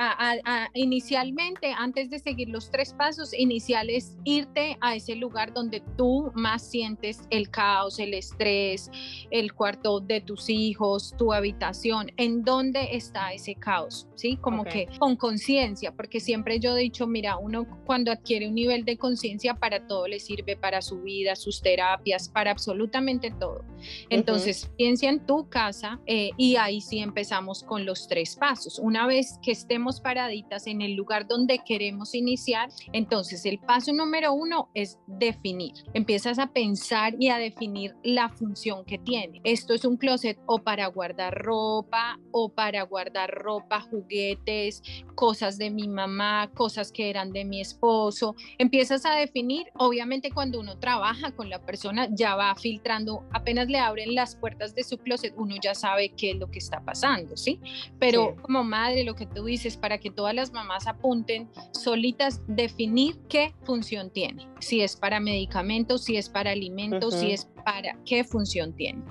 inicialmente, 0.73 1.71
antes 1.77 2.09
de 2.09 2.17
seguir 2.17 2.49
los 2.49 2.71
tres 2.71 2.93
pasos 2.93 3.33
iniciales, 3.33 4.17
irte 4.23 4.77
a 4.81 4.95
ese 4.95 5.15
lugar 5.15 5.53
donde 5.53 5.83
tú 5.97 6.31
más 6.33 6.63
sientes 6.63 7.21
el 7.29 7.51
caos, 7.51 7.99
el 7.99 8.15
estrés, 8.15 8.89
el 9.29 9.53
cuarto 9.53 9.99
de 9.99 10.21
tus 10.21 10.49
hijos, 10.49 11.13
tu 11.17 11.33
habitación, 11.33 12.11
en 12.17 12.43
donde 12.43 12.95
está 13.03 13.33
ese 13.33 13.55
caos, 13.55 14.07
¿sí? 14.15 14.37
Como 14.37 14.63
que 14.63 14.87
con 14.99 15.15
conciencia, 15.15 15.91
porque 15.91 16.19
siempre 16.19 16.59
yo 16.59 16.75
he 16.77 16.81
dicho, 16.81 17.07
mira, 17.07 17.37
uno 17.37 17.65
cuando 17.85 18.11
adquiere 18.11 18.47
un 18.47 18.55
nivel 18.55 18.85
de 18.85 18.97
conciencia 18.97 19.55
para 19.55 19.85
todo 19.87 20.07
le 20.07 20.19
sirve, 20.19 20.55
para 20.55 20.81
su 20.81 21.01
vida, 21.01 21.35
sus 21.35 21.61
terapias, 21.61 22.29
para 22.29 22.51
absolutamente 22.51 23.31
todo. 23.31 23.63
Entonces, 24.09 24.69
piensa 24.77 25.07
en 25.07 25.25
tu 25.25 25.49
casa 25.49 25.99
eh, 26.05 26.31
y 26.37 26.55
ahí 26.55 26.81
sí 26.81 26.99
empezamos 26.99 27.63
con 27.63 27.85
los 27.85 28.07
tres 28.07 28.35
pasos. 28.35 28.79
Una 28.79 29.05
vez 29.07 29.39
que 29.41 29.51
estemos 29.51 29.99
paraditas 29.99 30.67
en 30.67 30.81
el 30.81 30.93
lugar 30.93 31.27
donde 31.27 31.59
queremos 31.59 32.15
iniciar, 32.15 32.69
entonces 32.93 33.45
el 33.45 33.59
paso 33.59 33.93
número 33.93 34.33
uno 34.33 34.69
es 34.73 34.99
definir. 35.07 35.73
Empiezas 35.93 36.39
a 36.39 36.47
pensar 36.47 37.15
y 37.19 37.29
a 37.29 37.37
definir 37.37 37.95
la 38.03 38.29
función 38.29 38.85
que 38.85 38.97
tiene. 38.97 39.41
Esto 39.43 39.73
es 39.73 39.85
un 39.85 39.97
closet 39.97 40.39
o 40.45 40.59
para 40.59 40.87
guardar 40.87 41.33
ropa 41.43 42.19
o 42.31 42.49
para 42.49 42.83
guardar 42.93 43.31
ropa, 43.31 43.81
juguetes, 43.81 44.83
cosas 45.15 45.57
de 45.57 45.71
mi 45.71 45.87
mamá, 45.87 46.51
cosas 46.53 46.91
que 46.91 47.09
eran 47.09 47.33
de 47.33 47.43
mi 47.43 47.59
esposo. 47.59 48.35
Empiezas 48.59 49.03
a 49.07 49.15
definir, 49.15 49.65
obviamente 49.73 50.29
cuando 50.29 50.59
uno 50.59 50.77
trabaja 50.77 51.31
con 51.31 51.49
la 51.49 51.57
persona 51.65 52.07
ya 52.11 52.35
va 52.35 52.53
filtrando, 52.53 53.23
apenas 53.31 53.67
le 53.67 53.79
abren 53.79 54.13
las 54.13 54.35
puertas 54.35 54.75
de 54.75 54.83
su 54.83 54.99
closet, 54.99 55.33
uno 55.37 55.55
ya 55.59 55.73
sabe 55.73 56.09
qué 56.09 56.31
es 56.31 56.37
lo 56.37 56.51
que 56.51 56.59
está 56.59 56.81
pasando, 56.85 57.35
¿sí? 57.35 57.59
Pero 57.97 58.35
como 58.43 58.63
madre, 58.63 59.03
lo 59.03 59.15
que 59.15 59.25
tú 59.25 59.45
dices, 59.45 59.75
para 59.75 59.97
que 59.97 60.11
todas 60.11 60.35
las 60.35 60.51
mamás 60.51 60.85
apunten 60.85 61.49
solitas, 61.71 62.41
definir 62.47 63.17
qué 63.27 63.55
función 63.63 64.11
tiene, 64.11 64.47
si 64.59 64.81
es 64.81 64.95
para 64.95 65.19
medicamentos, 65.19 66.03
si 66.03 66.17
es 66.17 66.29
para 66.29 66.51
alimentos, 66.51 67.15
si 67.15 67.31
es 67.31 67.45
para 67.65 67.97
qué 68.05 68.23
función 68.23 68.73
tiene. 68.73 69.01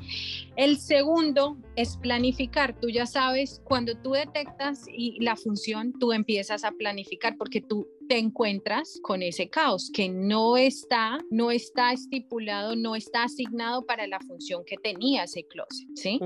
El 0.57 0.79
segundo 0.79 1.57
es 1.77 1.97
planificar. 1.97 2.79
Tú 2.79 2.89
ya 2.91 3.07
sabes, 3.07 3.63
cuando 3.73 3.97
tú 3.97 4.13
detectas 4.13 4.85
y 4.87 5.19
la 5.25 5.35
función, 5.35 5.95
tú 5.99 6.13
empiezas 6.13 6.63
a 6.63 6.73
planificar 6.73 7.39
porque 7.39 7.63
tú 7.63 7.89
te 8.13 8.19
encuentras 8.19 9.01
con 9.03 9.23
ese 9.23 9.49
caos 9.49 9.91
que 9.91 10.11
no 10.11 10.59
está, 10.59 11.25
no 11.31 11.51
está 11.51 11.95
estipulado, 11.95 12.77
no 12.77 12.95
está 12.95 13.23
asignado 13.23 13.87
para 13.87 14.07
la 14.07 14.21
función 14.21 14.65
que 14.67 14.77
tenía 14.77 15.25
ese 15.25 15.47
closet, 15.47 15.89
¿sí? 15.95 16.21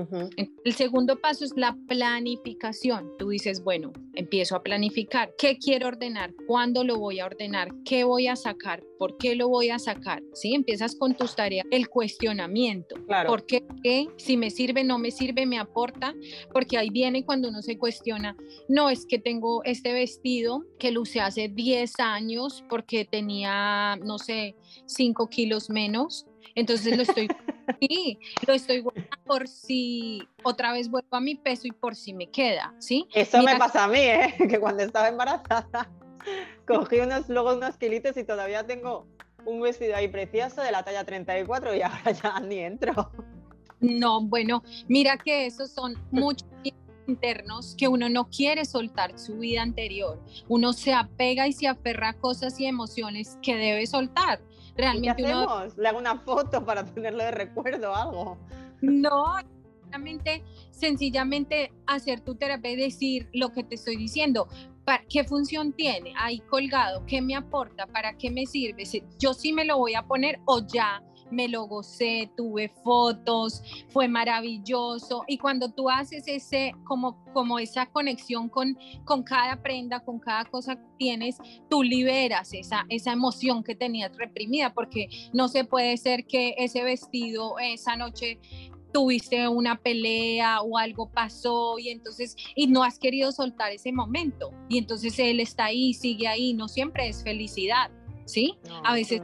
El 0.65 0.73
segundo 0.73 1.21
paso 1.21 1.45
es 1.45 1.53
la 1.55 1.77
planificación. 1.87 3.13
Tú 3.17 3.29
dices, 3.29 3.63
bueno, 3.63 3.93
empiezo 4.15 4.57
a 4.57 4.63
planificar, 4.63 5.31
¿qué 5.37 5.57
quiero 5.57 5.87
ordenar? 5.87 6.33
¿Cuándo 6.45 6.83
lo 6.83 6.97
voy 6.97 7.21
a 7.21 7.25
ordenar? 7.25 7.69
¿Qué 7.85 8.03
voy 8.03 8.27
a 8.27 8.35
sacar? 8.35 8.83
¿Por 8.99 9.15
qué 9.17 9.35
lo 9.35 9.47
voy 9.47 9.69
a 9.69 9.79
sacar? 9.79 10.21
¿Sí? 10.33 10.55
Empiezas 10.55 10.93
con 10.95 11.15
tus 11.15 11.35
tareas, 11.35 11.67
el 11.71 11.87
cuestionamiento. 11.87 12.95
Claro. 13.05 13.29
¿Por 13.29 13.45
qué? 13.45 13.63
¿Qué? 13.81 14.07
Si 14.17 14.35
me 14.35 14.49
sirve, 14.49 14.83
no 14.83 14.97
me 14.97 15.11
sirve, 15.11 15.45
me 15.45 15.59
aporta, 15.59 16.13
porque 16.51 16.77
ahí 16.77 16.89
viene 16.89 17.23
cuando 17.23 17.47
uno 17.47 17.61
se 17.61 17.77
cuestiona, 17.77 18.35
no 18.67 18.89
es 18.89 19.05
que 19.05 19.19
tengo 19.19 19.63
este 19.63 19.93
vestido 19.93 20.65
que 20.79 20.91
luce 20.91 21.21
hace 21.21 21.47
10 21.47 21.76
años 21.99 22.63
porque 22.69 23.05
tenía, 23.05 23.97
no 23.97 24.17
sé, 24.17 24.55
5 24.85 25.29
kilos 25.29 25.69
menos, 25.69 26.25
entonces 26.55 26.97
lo 26.97 27.03
estoy, 27.03 27.27
sí, 27.81 28.19
lo 28.47 28.53
estoy 28.53 28.83
por 29.25 29.47
si 29.47 30.27
otra 30.43 30.71
vez 30.71 30.89
vuelvo 30.89 31.15
a 31.15 31.19
mi 31.19 31.35
peso 31.35 31.67
y 31.67 31.71
por 31.71 31.95
si 31.95 32.13
me 32.13 32.29
queda, 32.29 32.73
¿sí? 32.79 33.07
Eso 33.13 33.41
me 33.43 33.57
pasa 33.57 33.83
a 33.83 33.87
mí, 33.87 33.99
¿eh? 33.99 34.33
que 34.49 34.59
cuando 34.59 34.83
estaba 34.83 35.07
embarazada 35.07 35.89
cogí 36.67 36.99
unos, 36.99 37.29
luego 37.29 37.55
unos 37.55 37.77
kilitos 37.77 38.17
y 38.17 38.23
todavía 38.23 38.65
tengo 38.65 39.07
un 39.45 39.61
vestido 39.61 39.95
ahí 39.95 40.07
precioso 40.07 40.61
de 40.61 40.71
la 40.71 40.83
talla 40.83 41.05
34 41.05 41.75
y 41.75 41.81
ahora 41.81 42.11
ya 42.11 42.39
ni 42.41 42.59
entro. 42.59 43.11
No, 43.79 44.21
bueno, 44.21 44.63
mira 44.87 45.17
que 45.17 45.45
esos 45.45 45.71
son 45.71 45.95
muchos 46.11 46.47
internos 47.07 47.75
que 47.77 47.87
uno 47.87 48.09
no 48.09 48.29
quiere 48.29 48.65
soltar 48.65 49.17
su 49.17 49.37
vida 49.37 49.61
anterior. 49.61 50.21
Uno 50.47 50.73
se 50.73 50.93
apega 50.93 51.47
y 51.47 51.53
se 51.53 51.67
aferra 51.67 52.09
a 52.09 52.13
cosas 52.13 52.59
y 52.59 52.65
emociones 52.65 53.37
que 53.41 53.55
debe 53.55 53.87
soltar. 53.87 54.41
Realmente 54.75 55.23
¿Qué 55.23 55.31
hacemos? 55.31 55.77
Le 55.77 55.87
hago 55.87 55.97
una 55.97 56.19
foto 56.19 56.63
para 56.63 56.85
tenerlo 56.85 57.23
de 57.23 57.31
recuerdo 57.31 57.95
algo. 57.95 58.37
No, 58.81 59.37
Sencillamente, 59.87 60.43
sencillamente 60.69 61.71
hacer 61.85 62.19
tu 62.19 62.35
terapia 62.35 62.71
y 62.71 62.75
decir 62.75 63.29
lo 63.33 63.53
que 63.53 63.63
te 63.63 63.75
estoy 63.75 63.95
diciendo. 63.95 64.47
¿Qué 65.09 65.23
función 65.23 65.73
tiene 65.73 66.13
ahí 66.17 66.39
colgado? 66.39 67.05
¿Qué 67.05 67.21
me 67.21 67.35
aporta? 67.35 67.87
¿Para 67.87 68.17
qué 68.17 68.29
me 68.29 68.45
sirve? 68.45 68.83
Yo 69.17 69.33
sí 69.33 69.53
me 69.53 69.65
lo 69.65 69.77
voy 69.77 69.95
a 69.95 70.03
poner 70.03 70.39
o 70.45 70.65
ya 70.65 71.01
me 71.31 71.47
lo 71.47 71.65
gocé, 71.65 72.29
tuve 72.35 72.69
fotos, 72.83 73.63
fue 73.89 74.07
maravilloso. 74.07 75.23
Y 75.27 75.37
cuando 75.37 75.69
tú 75.69 75.89
haces 75.89 76.23
ese, 76.27 76.73
como, 76.85 77.23
como 77.33 77.59
esa 77.59 77.85
conexión 77.87 78.49
con, 78.49 78.77
con 79.05 79.23
cada 79.23 79.61
prenda, 79.61 79.99
con 79.99 80.19
cada 80.19 80.45
cosa 80.45 80.75
que 80.75 80.87
tienes, 80.97 81.37
tú 81.69 81.83
liberas 81.83 82.53
esa, 82.53 82.85
esa 82.89 83.11
emoción 83.11 83.63
que 83.63 83.75
tenías 83.75 84.15
reprimida, 84.17 84.73
porque 84.73 85.09
no 85.33 85.47
se 85.47 85.63
puede 85.63 85.97
ser 85.97 86.25
que 86.25 86.55
ese 86.57 86.83
vestido 86.83 87.57
esa 87.59 87.95
noche 87.95 88.39
tuviste 88.93 89.47
una 89.47 89.75
pelea 89.75 90.61
o 90.61 90.77
algo 90.77 91.09
pasó 91.09 91.77
y 91.77 91.89
entonces 91.89 92.35
y 92.55 92.67
no 92.67 92.83
has 92.83 92.97
querido 92.97 93.31
soltar 93.31 93.71
ese 93.71 93.91
momento 93.91 94.51
y 94.69 94.77
entonces 94.77 95.19
él 95.19 95.39
está 95.39 95.65
ahí, 95.65 95.93
sigue 95.93 96.27
ahí, 96.27 96.53
no 96.53 96.67
siempre 96.67 97.07
es 97.07 97.23
felicidad, 97.23 97.91
¿sí? 98.25 98.57
a 98.83 98.93
veces 98.93 99.21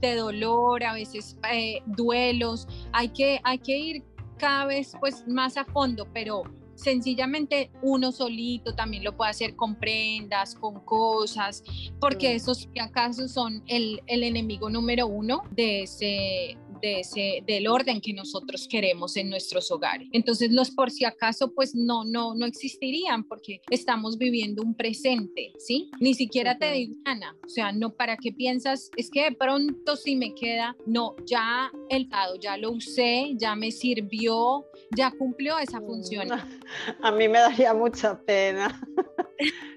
de 0.00 0.16
dolor, 0.16 0.82
a 0.84 0.92
veces 0.94 1.36
eh, 1.52 1.82
duelos, 1.86 2.66
hay 2.92 3.08
que, 3.08 3.40
hay 3.44 3.58
que 3.58 3.78
ir 3.78 4.04
cada 4.38 4.66
vez 4.66 4.92
pues 5.00 5.26
más 5.28 5.56
a 5.56 5.64
fondo, 5.64 6.08
pero 6.12 6.42
sencillamente 6.74 7.70
uno 7.82 8.10
solito 8.10 8.74
también 8.74 9.04
lo 9.04 9.16
puede 9.16 9.30
hacer 9.30 9.54
con 9.54 9.74
prendas, 9.76 10.54
con 10.54 10.80
cosas, 10.80 11.62
porque 12.00 12.34
esos 12.34 12.68
acaso 12.80 13.28
son 13.28 13.62
el, 13.66 14.02
el 14.06 14.22
enemigo 14.22 14.70
número 14.70 15.06
uno 15.06 15.42
de 15.50 15.82
ese, 15.82 16.56
de 16.80 17.00
ese, 17.00 17.42
del 17.46 17.68
orden 17.68 18.00
que 18.00 18.12
nosotros 18.12 18.66
queremos 18.68 19.16
en 19.16 19.30
nuestros 19.30 19.70
hogares. 19.70 20.08
Entonces 20.12 20.52
los 20.52 20.70
por 20.70 20.90
si 20.90 21.04
acaso 21.04 21.52
pues 21.54 21.74
no, 21.74 22.04
no, 22.04 22.34
no 22.34 22.46
existirían 22.46 23.24
porque 23.24 23.60
estamos 23.70 24.18
viviendo 24.18 24.62
un 24.62 24.74
presente, 24.74 25.52
¿sí? 25.58 25.90
Ni 26.00 26.14
siquiera 26.14 26.58
te 26.58 26.72
digo, 26.72 26.94
Ana, 27.04 27.36
o 27.44 27.48
sea, 27.48 27.72
no 27.72 27.94
para 27.94 28.16
qué 28.16 28.32
piensas, 28.32 28.90
es 28.96 29.10
que 29.10 29.24
de 29.24 29.32
pronto 29.32 29.96
si 29.96 30.16
me 30.16 30.34
queda, 30.34 30.76
no, 30.86 31.16
ya 31.26 31.70
el 31.88 32.08
dado, 32.08 32.36
ya 32.36 32.56
lo 32.56 32.72
usé, 32.72 33.32
ya 33.36 33.54
me 33.54 33.70
sirvió, 33.70 34.64
ya 34.96 35.10
cumplió 35.10 35.58
esa 35.58 35.80
función. 35.80 36.28
A 37.02 37.12
mí 37.12 37.28
me 37.28 37.38
daría 37.38 37.74
mucha 37.74 38.20
pena. 38.20 38.80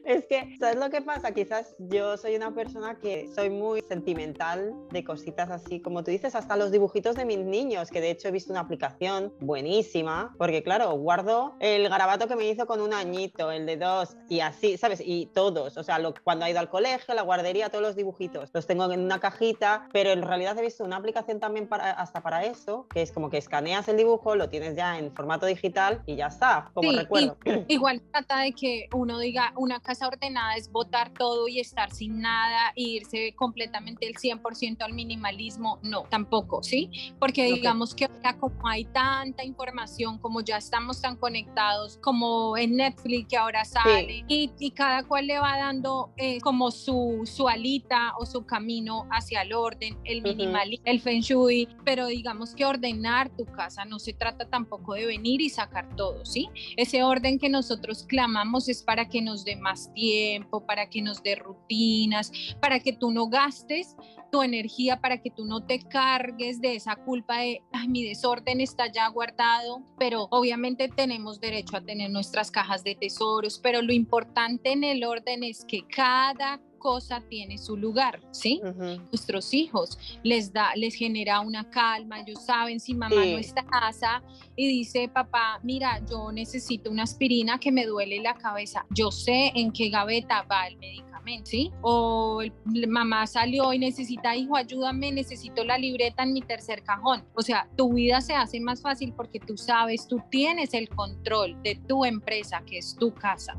Es 0.06 0.26
que, 0.26 0.56
¿sabes 0.60 0.78
lo 0.78 0.90
que 0.90 1.02
pasa? 1.02 1.34
Quizás 1.34 1.76
yo 1.80 2.18
soy 2.18 2.36
una 2.36 2.54
persona 2.54 3.00
que 3.00 3.30
soy 3.34 3.50
muy 3.50 3.82
sentimental 3.82 4.74
de 4.92 5.04
cositas 5.04 5.50
así, 5.50 5.80
como 5.80 6.04
tú 6.04 6.12
dices, 6.12 6.36
hasta 6.36 6.58
los 6.58 6.72
dibujitos 6.72 7.16
de 7.16 7.26
mis 7.26 7.40
niños, 7.40 7.90
que 7.90 8.02
de 8.02 8.12
hecho 8.12 8.28
he 8.28 8.32
visto 8.32 8.52
una 8.52 8.62
aplicación 8.62 9.34
buenísima, 9.40 10.36
porque 10.38 10.62
claro, 10.62 10.92
guardo 10.98 11.56
el 11.60 11.88
garabato 11.88 12.28
que 12.28 12.36
me 12.36 12.50
hizo 12.50 12.66
con 12.66 12.82
un 12.82 12.94
añito, 12.94 13.52
el 13.52 13.66
de 13.66 13.78
dos, 13.78 14.18
y 14.30 14.42
así, 14.42 14.78
¿sabes? 14.78 15.02
Y 15.04 15.28
todos, 15.28 15.78
o 15.78 15.84
sea, 15.84 16.00
lo, 16.00 16.14
cuando 16.24 16.46
ha 16.46 16.50
ido 16.50 16.60
al 16.60 16.70
colegio, 16.70 17.14
la 17.14 17.22
guardería, 17.22 17.70
todos 17.70 17.84
los 17.84 17.96
dibujitos, 17.96 18.50
los 18.54 18.68
tengo 18.68 18.92
en 18.92 19.00
una 19.00 19.20
cajita, 19.20 19.88
pero 19.94 20.12
en 20.12 20.22
realidad 20.22 20.58
he 20.58 20.62
visto 20.62 20.84
una 20.84 20.98
aplicación 20.98 21.40
también 21.40 21.68
para, 21.68 21.92
hasta 21.92 22.22
para 22.22 22.44
eso, 22.44 22.88
que 22.94 23.02
es 23.02 23.12
como 23.12 23.30
que 23.30 23.38
escaneas 23.38 23.88
el 23.88 23.98
dibujo, 23.98 24.36
lo 24.36 24.50
tienes 24.50 24.76
ya 24.76 25.00
en 25.00 25.14
formato 25.14 25.46
digital 25.46 26.02
y 26.06 26.18
ya 26.18 26.28
está, 26.28 26.72
como 26.74 26.92
recuerdo. 26.92 27.38
igual 27.68 28.02
trata 28.12 28.40
de 28.40 28.52
que 28.52 28.90
uno 28.94 29.20
diga 29.20 29.53
una 29.56 29.80
casa 29.80 30.08
ordenada 30.08 30.56
es 30.56 30.72
botar 30.72 31.14
todo 31.14 31.48
y 31.48 31.60
estar 31.60 31.92
sin 31.92 32.22
nada 32.22 32.72
e 32.76 32.82
irse 32.82 33.34
completamente 33.36 34.08
el 34.08 34.16
100% 34.16 34.82
al 34.82 34.94
minimalismo, 34.94 35.80
no, 35.84 36.04
tampoco, 36.04 36.64
¿sí? 36.64 36.90
Porque 37.20 37.46
digamos 37.46 37.94
que 37.96 38.08
como 38.40 38.68
hay 38.68 38.86
tanta 38.86 39.44
información, 39.44 40.18
como 40.18 40.42
ya 40.42 40.58
estamos 40.58 41.02
tan 41.02 41.16
conectados, 41.18 41.98
como 41.98 42.58
en 42.58 42.78
Netflix 42.78 43.28
que 43.30 43.38
ahora 43.38 43.66
sale, 43.66 44.24
y, 44.28 44.52
y, 44.60 44.72
cada 44.72 45.04
cual 45.04 45.28
le 45.28 45.40
va 45.40 45.58
dando 45.58 46.12
eh, 46.18 46.40
como 46.42 46.72
su, 46.72 47.22
su 47.26 47.48
alita 47.48 48.14
o 48.18 48.26
su 48.26 48.46
camino 48.46 49.08
hacia 49.12 49.42
el 49.42 49.54
orden, 49.54 49.98
el 50.06 50.22
minimalismo, 50.22 50.86
el 50.86 51.00
feng 51.02 51.22
shui, 51.22 51.68
pero 51.84 52.08
digamos 52.08 52.56
que 52.56 52.66
ordenar 52.66 53.30
tu 53.36 53.46
casa 53.46 53.86
no 53.86 54.00
se 54.00 54.14
trata 54.14 54.50
tampoco 54.50 54.94
de 54.94 55.06
venir 55.06 55.42
y 55.42 55.50
sacar 55.50 55.96
todo, 55.96 56.26
¿sí? 56.26 56.50
Ese 56.78 57.04
orden 57.04 57.40
que 57.40 57.50
nosotros 57.50 58.04
clamamos 58.08 58.70
es 58.70 58.84
para 58.84 59.10
que 59.10 59.22
nos 59.22 59.43
dé 59.46 59.56
más 59.56 59.92
tiempo, 59.94 60.66
para 60.66 60.90
que 60.90 61.02
nos 61.02 61.24
dé 61.24 61.36
rutinas, 61.36 62.32
para 62.60 62.80
que 62.80 62.94
tú 62.94 63.12
no 63.12 63.28
gastes 63.28 63.96
tu 64.32 64.42
energía, 64.42 65.00
para 65.00 65.22
que 65.22 65.30
tú 65.30 65.46
no 65.46 65.66
te 65.66 65.80
cargues 65.80 66.60
de 66.62 66.76
esa 66.76 66.96
culpa 66.96 67.40
de, 67.40 67.62
mi 67.88 68.04
desorden 68.04 68.62
está 68.62 68.92
ya 68.92 69.08
guardado, 69.08 69.84
pero 70.00 70.28
obviamente 70.32 70.88
tenemos 70.88 71.40
derecho 71.40 71.78
a 71.78 71.82
tener 71.82 72.10
nuestras 72.10 72.50
cajas 72.50 72.84
de 72.84 72.96
tesoros, 72.96 73.60
pero 73.62 73.82
lo 73.82 73.94
importante 73.94 74.72
en 74.72 74.84
el 74.84 75.04
orden 75.04 75.44
es 75.44 75.66
que 75.66 75.86
cada 75.88 76.60
cosa 76.84 77.22
tiene 77.30 77.58
su 77.58 77.78
lugar, 77.78 78.20
¿sí? 78.32 78.62
Nuestros 79.10 79.54
hijos 79.54 79.98
les 80.22 80.52
da, 80.52 80.76
les 80.76 80.96
genera 80.96 81.40
una 81.40 81.70
calma, 81.70 82.20
ellos 82.20 82.44
saben 82.46 82.82
si 82.82 82.94
mamá 82.94 83.16
no 83.16 83.38
está 83.38 83.62
en 83.62 83.68
casa 83.68 84.22
y 84.58 84.68
dice, 84.68 85.08
papá, 85.08 85.62
mira, 85.64 86.02
yo 86.06 86.34
necesito 86.34 86.92
una 86.92 87.04
aspirina 87.04 87.58
que 87.58 87.72
me 87.72 87.86
duele 87.86 88.22
la 88.22 88.34
cabeza, 88.34 88.86
yo 88.90 89.12
sé 89.12 89.54
en 89.56 89.72
qué 89.72 89.88
gaveta 89.88 90.44
va 90.44 90.68
el 90.68 90.76
medicamento 90.76 91.14
¿sí? 91.44 91.72
O 91.82 92.42
el, 92.42 92.88
mamá 92.88 93.28
salió 93.28 93.74
y 93.74 93.80
necesita, 93.80 94.36
hijo, 94.36 94.56
ayúdame, 94.56 95.12
necesito 95.12 95.64
la 95.64 95.78
libreta 95.78 96.24
en 96.24 96.34
mi 96.34 96.42
tercer 96.42 96.84
cajón. 96.84 97.24
O 97.34 97.42
sea, 97.42 97.68
tu 97.78 97.94
vida 97.94 98.22
se 98.22 98.34
hace 98.34 98.60
más 98.60 98.82
fácil 98.82 99.14
porque 99.14 99.40
tú 99.40 99.58
sabes, 99.58 100.08
tú 100.08 100.22
tienes 100.30 100.74
el 100.74 100.90
control 100.90 101.62
de 101.64 101.76
tu 101.88 102.06
empresa, 102.06 102.62
que 102.66 102.80
es 102.80 102.96
tu 102.96 103.14
casa. 103.14 103.56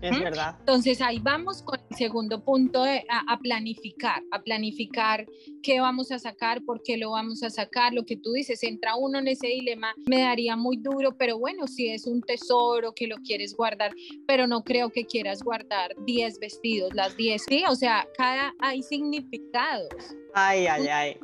Es 0.00 0.20
verdad. 0.20 0.56
Entonces 0.60 1.00
ahí 1.00 1.18
vamos 1.18 1.62
con 1.62 1.78
el 1.90 1.96
segundo 1.96 2.44
punto 2.44 2.84
de, 2.84 3.04
a, 3.08 3.38
planificar, 3.38 4.22
a 4.30 4.42
planificar 4.42 5.26
qué 5.62 5.80
vamos 5.80 6.12
a 6.12 6.18
sacar, 6.18 6.62
por 6.64 6.82
qué 6.82 6.96
lo 6.96 7.10
vamos 7.10 7.42
a 7.42 7.50
sacar. 7.50 7.92
Lo 7.92 8.04
que 8.04 8.16
tú 8.16 8.32
dices, 8.32 8.62
entra 8.62 8.96
uno 8.96 9.18
en 9.18 9.28
ese 9.28 9.48
dilema, 9.48 9.94
me 10.06 10.20
daría 10.20 10.56
muy 10.56 10.76
duro, 10.76 11.16
pero 11.16 11.38
bueno, 11.38 11.66
si 11.66 11.88
es 11.88 12.06
un 12.06 12.22
tesoro 12.22 12.92
que 12.94 13.06
lo 13.06 13.16
quieres 13.16 13.54
guardar, 13.56 13.92
pero 14.26 14.46
no 14.46 14.62
creo 14.62 14.90
que 14.90 15.04
quieras 15.04 15.42
guardar 15.42 15.94
10 16.06 16.38
vestidos, 16.38 16.94
las 16.94 17.16
10, 17.16 17.42
¿sí? 17.48 17.64
O 17.68 17.74
sea, 17.74 18.06
cada 18.16 18.54
hay 18.60 18.82
significados. 18.82 19.88
Ay, 20.34 20.66
ay, 20.66 20.88
ay. 20.88 21.16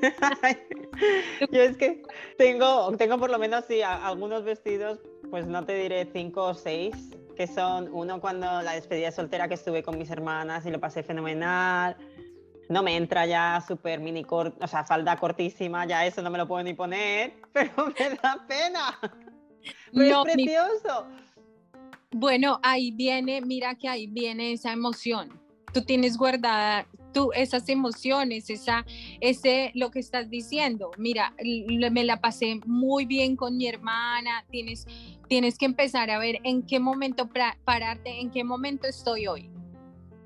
Yo 1.50 1.62
es 1.62 1.76
que 1.76 2.02
tengo, 2.38 2.96
tengo 2.96 3.18
por 3.18 3.30
lo 3.30 3.38
menos 3.38 3.64
sí, 3.66 3.82
algunos 3.82 4.44
vestidos, 4.44 4.98
pues 5.30 5.46
no 5.46 5.64
te 5.64 5.74
diré 5.74 6.08
cinco 6.12 6.44
o 6.44 6.54
seis, 6.54 6.94
que 7.40 7.46
son 7.46 7.88
uno 7.90 8.20
cuando 8.20 8.60
la 8.60 8.72
despedida 8.72 9.10
soltera 9.10 9.48
que 9.48 9.54
estuve 9.54 9.82
con 9.82 9.96
mis 9.96 10.10
hermanas 10.10 10.66
y 10.66 10.70
lo 10.70 10.78
pasé 10.78 11.02
fenomenal. 11.02 11.96
No 12.68 12.82
me 12.82 12.94
entra 12.94 13.24
ya 13.24 13.64
súper 13.66 13.98
mini 13.98 14.26
o 14.28 14.66
sea, 14.66 14.84
falda 14.84 15.16
cortísima, 15.16 15.86
ya 15.86 16.04
eso 16.04 16.20
no 16.20 16.28
me 16.28 16.36
lo 16.36 16.46
puedo 16.46 16.62
ni 16.62 16.74
poner, 16.74 17.32
pero 17.54 17.72
me 17.86 18.10
da 18.10 18.44
pena. 18.46 18.98
Pero 19.90 20.26
es 20.26 20.34
precioso. 20.34 21.06
Bueno, 22.10 22.60
ahí 22.62 22.90
viene, 22.90 23.40
mira 23.40 23.74
que 23.74 23.88
ahí 23.88 24.06
viene 24.06 24.52
esa 24.52 24.72
emoción. 24.72 25.40
Tú 25.72 25.80
tienes 25.80 26.18
guardada 26.18 26.86
tú 27.12 27.30
esas 27.34 27.68
emociones, 27.68 28.50
esa, 28.50 28.84
ese, 29.20 29.70
lo 29.74 29.90
que 29.90 29.98
estás 29.98 30.30
diciendo. 30.30 30.90
Mira, 30.98 31.34
me 31.90 32.04
la 32.04 32.20
pasé 32.20 32.60
muy 32.66 33.06
bien 33.06 33.36
con 33.36 33.56
mi 33.56 33.66
hermana, 33.66 34.44
tienes 34.50 34.86
tienes 35.30 35.56
que 35.56 35.64
empezar 35.64 36.10
a 36.10 36.18
ver 36.18 36.40
en 36.42 36.64
qué 36.64 36.80
momento 36.80 37.28
pararte, 37.64 38.20
en 38.20 38.32
qué 38.32 38.42
momento 38.42 38.88
estoy 38.88 39.28
hoy. 39.28 39.48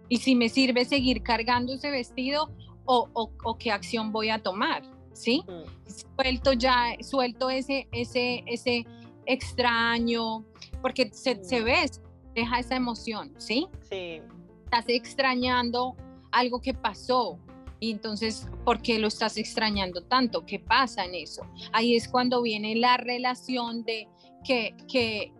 Y 0.09 0.17
si 0.17 0.35
me 0.35 0.49
sirve 0.49 0.87
seguir 0.87 1.23
cargando 1.23 1.75
ese 1.75 1.91
vestido 1.91 2.51
o, 2.87 3.11
o, 3.13 3.59
qué 3.59 3.71
acción 3.71 4.13
voy 4.13 4.31
a 4.31 4.39
tomar, 4.39 4.83
¿sí? 5.13 5.45
Mm. 5.47 6.17
Suelto 6.17 6.55
ya, 6.55 6.97
suelto 7.03 7.51
ese, 7.51 7.87
ese, 7.93 8.45
ese 8.47 8.87
extraño, 9.27 10.43
porque 10.81 11.11
se, 11.13 11.45
se 11.45 11.61
mm. 11.61 11.65
ve, 11.65 11.91
deja 12.35 12.61
esa 12.61 12.77
emoción, 12.77 13.35
¿sí? 13.37 13.67
Sí. 13.91 14.23
Estás 14.65 14.87
extrañando 14.89 15.97
algo 16.35 16.61
que 16.61 16.75
pasó, 16.75 17.39
y 17.81 17.91
entonces, 17.91 18.49
¿por 18.65 18.81
qué 18.81 18.99
lo 18.99 19.09
estás 19.09 19.37
extrañando 19.37 20.03
tanto? 20.03 20.47
¿Qué 20.47 20.59
pasa 20.59 21.05
en 21.05 21.15
eso? 21.15 21.43
Ahí 21.73 21.97
es 21.97 22.09
cuando 22.09 22.41
viene 22.41 22.77
la 22.77 22.97
relación 22.97 23.85
de 23.85 24.09
que, 24.45 25.33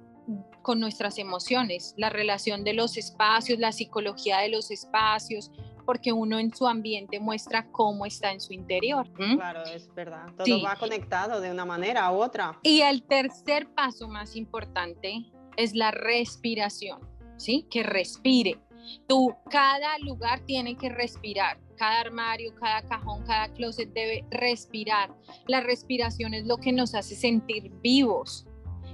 con 0.63 0.81
nuestras 0.81 1.19
emociones, 1.19 1.95
la 1.97 2.11
relación 2.11 2.65
de 2.65 2.75
los 2.75 2.97
espacios, 2.97 3.59
la 3.59 3.73
psicología 3.73 4.39
de 4.39 4.49
los 4.49 4.71
espacios, 4.71 5.51
porque 5.87 6.13
uno 6.13 6.39
en 6.39 6.55
su 6.55 6.67
ambiente 6.67 7.21
muestra 7.21 7.71
cómo 7.71 8.07
está 8.07 8.33
en 8.33 8.41
su 8.41 8.53
interior. 8.53 9.11
Claro, 9.13 9.65
es 9.65 9.95
verdad. 9.95 10.27
Todo 10.37 10.63
va 10.63 10.77
conectado 10.77 11.41
de 11.41 11.51
una 11.51 11.65
manera 11.65 12.11
u 12.13 12.23
otra. 12.23 12.59
Y 12.63 12.81
el 12.81 13.03
tercer 13.05 13.69
paso 13.75 14.09
más 14.09 14.37
importante 14.37 15.27
es 15.57 15.75
la 15.75 15.91
respiración, 15.91 17.01
¿sí? 17.37 17.67
Que 17.71 17.83
respire. 17.83 18.59
Tú, 19.07 19.35
cada 19.51 19.99
lugar 19.99 20.41
tiene 20.47 20.77
que 20.77 20.89
respirar, 20.89 21.59
cada 21.77 22.01
armario, 22.01 22.55
cada 22.55 22.83
cajón, 22.83 23.25
cada 23.25 23.53
closet 23.53 23.93
debe 23.93 24.25
respirar. 24.31 25.15
La 25.47 25.61
respiración 25.61 26.35
es 26.35 26.47
lo 26.47 26.59
que 26.59 26.73
nos 26.73 26.95
hace 26.95 27.15
sentir 27.15 27.71
vivos. 27.83 28.47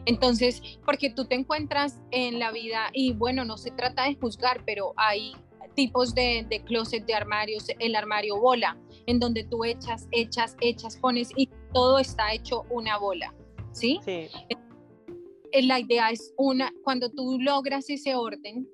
Entonces, 0.07 0.63
porque 0.85 1.11
tú 1.11 1.27
te 1.27 1.35
encuentras 1.35 2.01
en 2.11 2.39
la 2.39 2.53
vida 2.53 2.89
y 2.93 3.13
bueno, 3.13 3.45
no 3.45 3.57
se 3.59 3.71
trata 3.71 4.05
de 4.05 4.17
juzgar, 4.17 4.65
pero 4.65 4.95
hay 4.97 5.35
tipos 5.75 6.15
de, 6.15 6.47
de 6.49 6.63
closet, 6.63 7.05
de 7.07 7.15
armarios, 7.15 7.67
el 7.79 7.95
armario 7.95 8.39
bola, 8.39 8.77
en 9.07 9.19
donde 9.19 9.45
tú 9.45 9.65
echas, 9.65 10.09
echas, 10.11 10.57
echas, 10.61 10.97
pones 10.97 11.31
y 11.37 11.49
todo 11.73 11.99
está 11.99 12.33
hecho 12.33 12.65
una 12.71 12.99
bola, 12.99 13.35
¿sí? 13.73 14.01
sí. 14.05 14.29
Eh, 15.53 15.63
la 15.63 15.81
idea 15.81 16.11
es 16.11 16.33
una, 16.37 16.73
cuando 16.85 17.11
tú 17.11 17.39
logras 17.41 17.91
ese 17.91 18.15
orden, 18.15 18.69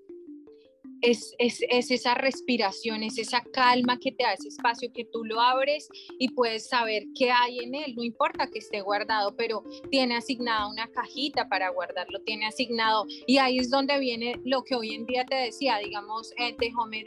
es, 1.06 1.34
es, 1.38 1.60
es, 1.68 1.90
esa 1.90 2.14
respiración, 2.14 3.02
es 3.02 3.18
esa 3.18 3.42
calma 3.52 3.98
que 3.98 4.12
te 4.12 4.25
da 4.25 4.32
ese 4.32 4.48
espacio 4.48 4.92
que 4.92 5.04
tú 5.04 5.25
lo 5.25 5.40
abres 5.40 5.88
y 6.18 6.30
puedes 6.30 6.68
saber 6.68 7.04
qué 7.16 7.30
hay 7.30 7.60
en 7.60 7.75
él. 7.75 7.94
No 7.96 8.02
importa 8.02 8.50
que 8.50 8.58
esté 8.58 8.80
guardado, 8.80 9.36
pero 9.36 9.64
tiene 9.90 10.16
asignada 10.16 10.66
una 10.66 10.88
cajita 10.88 11.48
para 11.48 11.70
guardarlo, 11.70 12.20
tiene 12.22 12.46
asignado. 12.46 13.04
Y 13.26 13.38
ahí 13.38 13.58
es 13.58 13.70
donde 13.70 13.98
viene 13.98 14.40
lo 14.44 14.64
que 14.64 14.75
hoy 14.75 14.94
en 14.94 15.06
día 15.06 15.25
te 15.25 15.36
decía, 15.36 15.78
digamos, 15.78 16.32
eh, 16.38 16.54
de 16.58 16.72
Home 16.76 17.04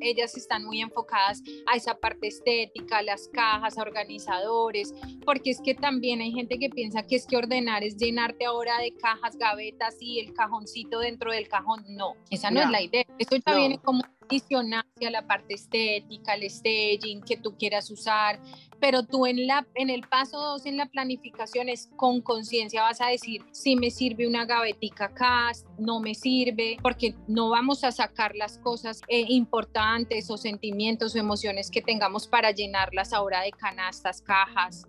ellas 0.00 0.36
están 0.36 0.64
muy 0.64 0.80
enfocadas 0.80 1.42
a 1.66 1.76
esa 1.76 1.94
parte 1.94 2.28
estética, 2.28 3.02
las 3.02 3.28
cajas, 3.28 3.78
organizadores, 3.78 4.94
porque 5.24 5.50
es 5.50 5.60
que 5.60 5.74
también 5.74 6.20
hay 6.20 6.32
gente 6.32 6.58
que 6.58 6.70
piensa 6.70 7.06
que 7.06 7.16
es 7.16 7.26
que 7.26 7.36
ordenar 7.36 7.82
es 7.82 7.96
llenarte 7.96 8.44
ahora 8.44 8.78
de 8.78 8.92
cajas, 8.94 9.36
gavetas 9.36 9.96
y 10.00 10.20
el 10.20 10.32
cajoncito 10.34 11.00
dentro 11.00 11.32
del 11.32 11.48
cajón. 11.48 11.84
No, 11.88 12.14
esa 12.30 12.50
no. 12.50 12.60
es 12.62 12.70
la 12.70 12.82
idea 12.82 13.04
esto 13.18 13.34
ya 13.46 13.54
viene 13.56 13.78
como 13.78 14.02
adicional 14.30 14.84
hacia 14.96 15.10
la 15.10 15.26
parte 15.26 15.54
estética, 15.54 16.34
el 16.34 16.48
staging 16.48 17.22
que 17.22 17.36
tú 17.36 17.56
quieras 17.56 17.90
usar, 17.90 18.40
pero 18.80 19.02
tú 19.04 19.26
en, 19.26 19.46
la, 19.46 19.66
en 19.74 19.90
el 19.90 20.02
paso 20.08 20.38
2, 20.38 20.66
en 20.66 20.76
la 20.78 20.86
planificación, 20.86 21.68
es 21.68 21.90
con 21.96 22.20
conciencia 22.20 22.82
vas 22.82 23.00
a 23.00 23.06
decir 23.06 23.42
si 23.52 23.76
me 23.76 23.90
sirve 23.90 24.26
una 24.26 24.46
gavetica 24.46 25.06
acá, 25.06 25.52
no 25.78 26.00
me 26.00 26.14
sirve, 26.14 26.78
porque 26.82 27.14
no 27.28 27.50
vamos 27.50 27.84
a 27.84 27.92
sacar 27.92 28.34
las 28.34 28.58
cosas 28.58 29.02
eh, 29.08 29.24
importantes 29.28 30.30
o 30.30 30.36
sentimientos 30.36 31.14
o 31.14 31.18
emociones 31.18 31.70
que 31.70 31.82
tengamos 31.82 32.26
para 32.26 32.50
llenarlas 32.52 33.12
ahora 33.12 33.42
de 33.42 33.52
canastas, 33.52 34.22
cajas. 34.22 34.86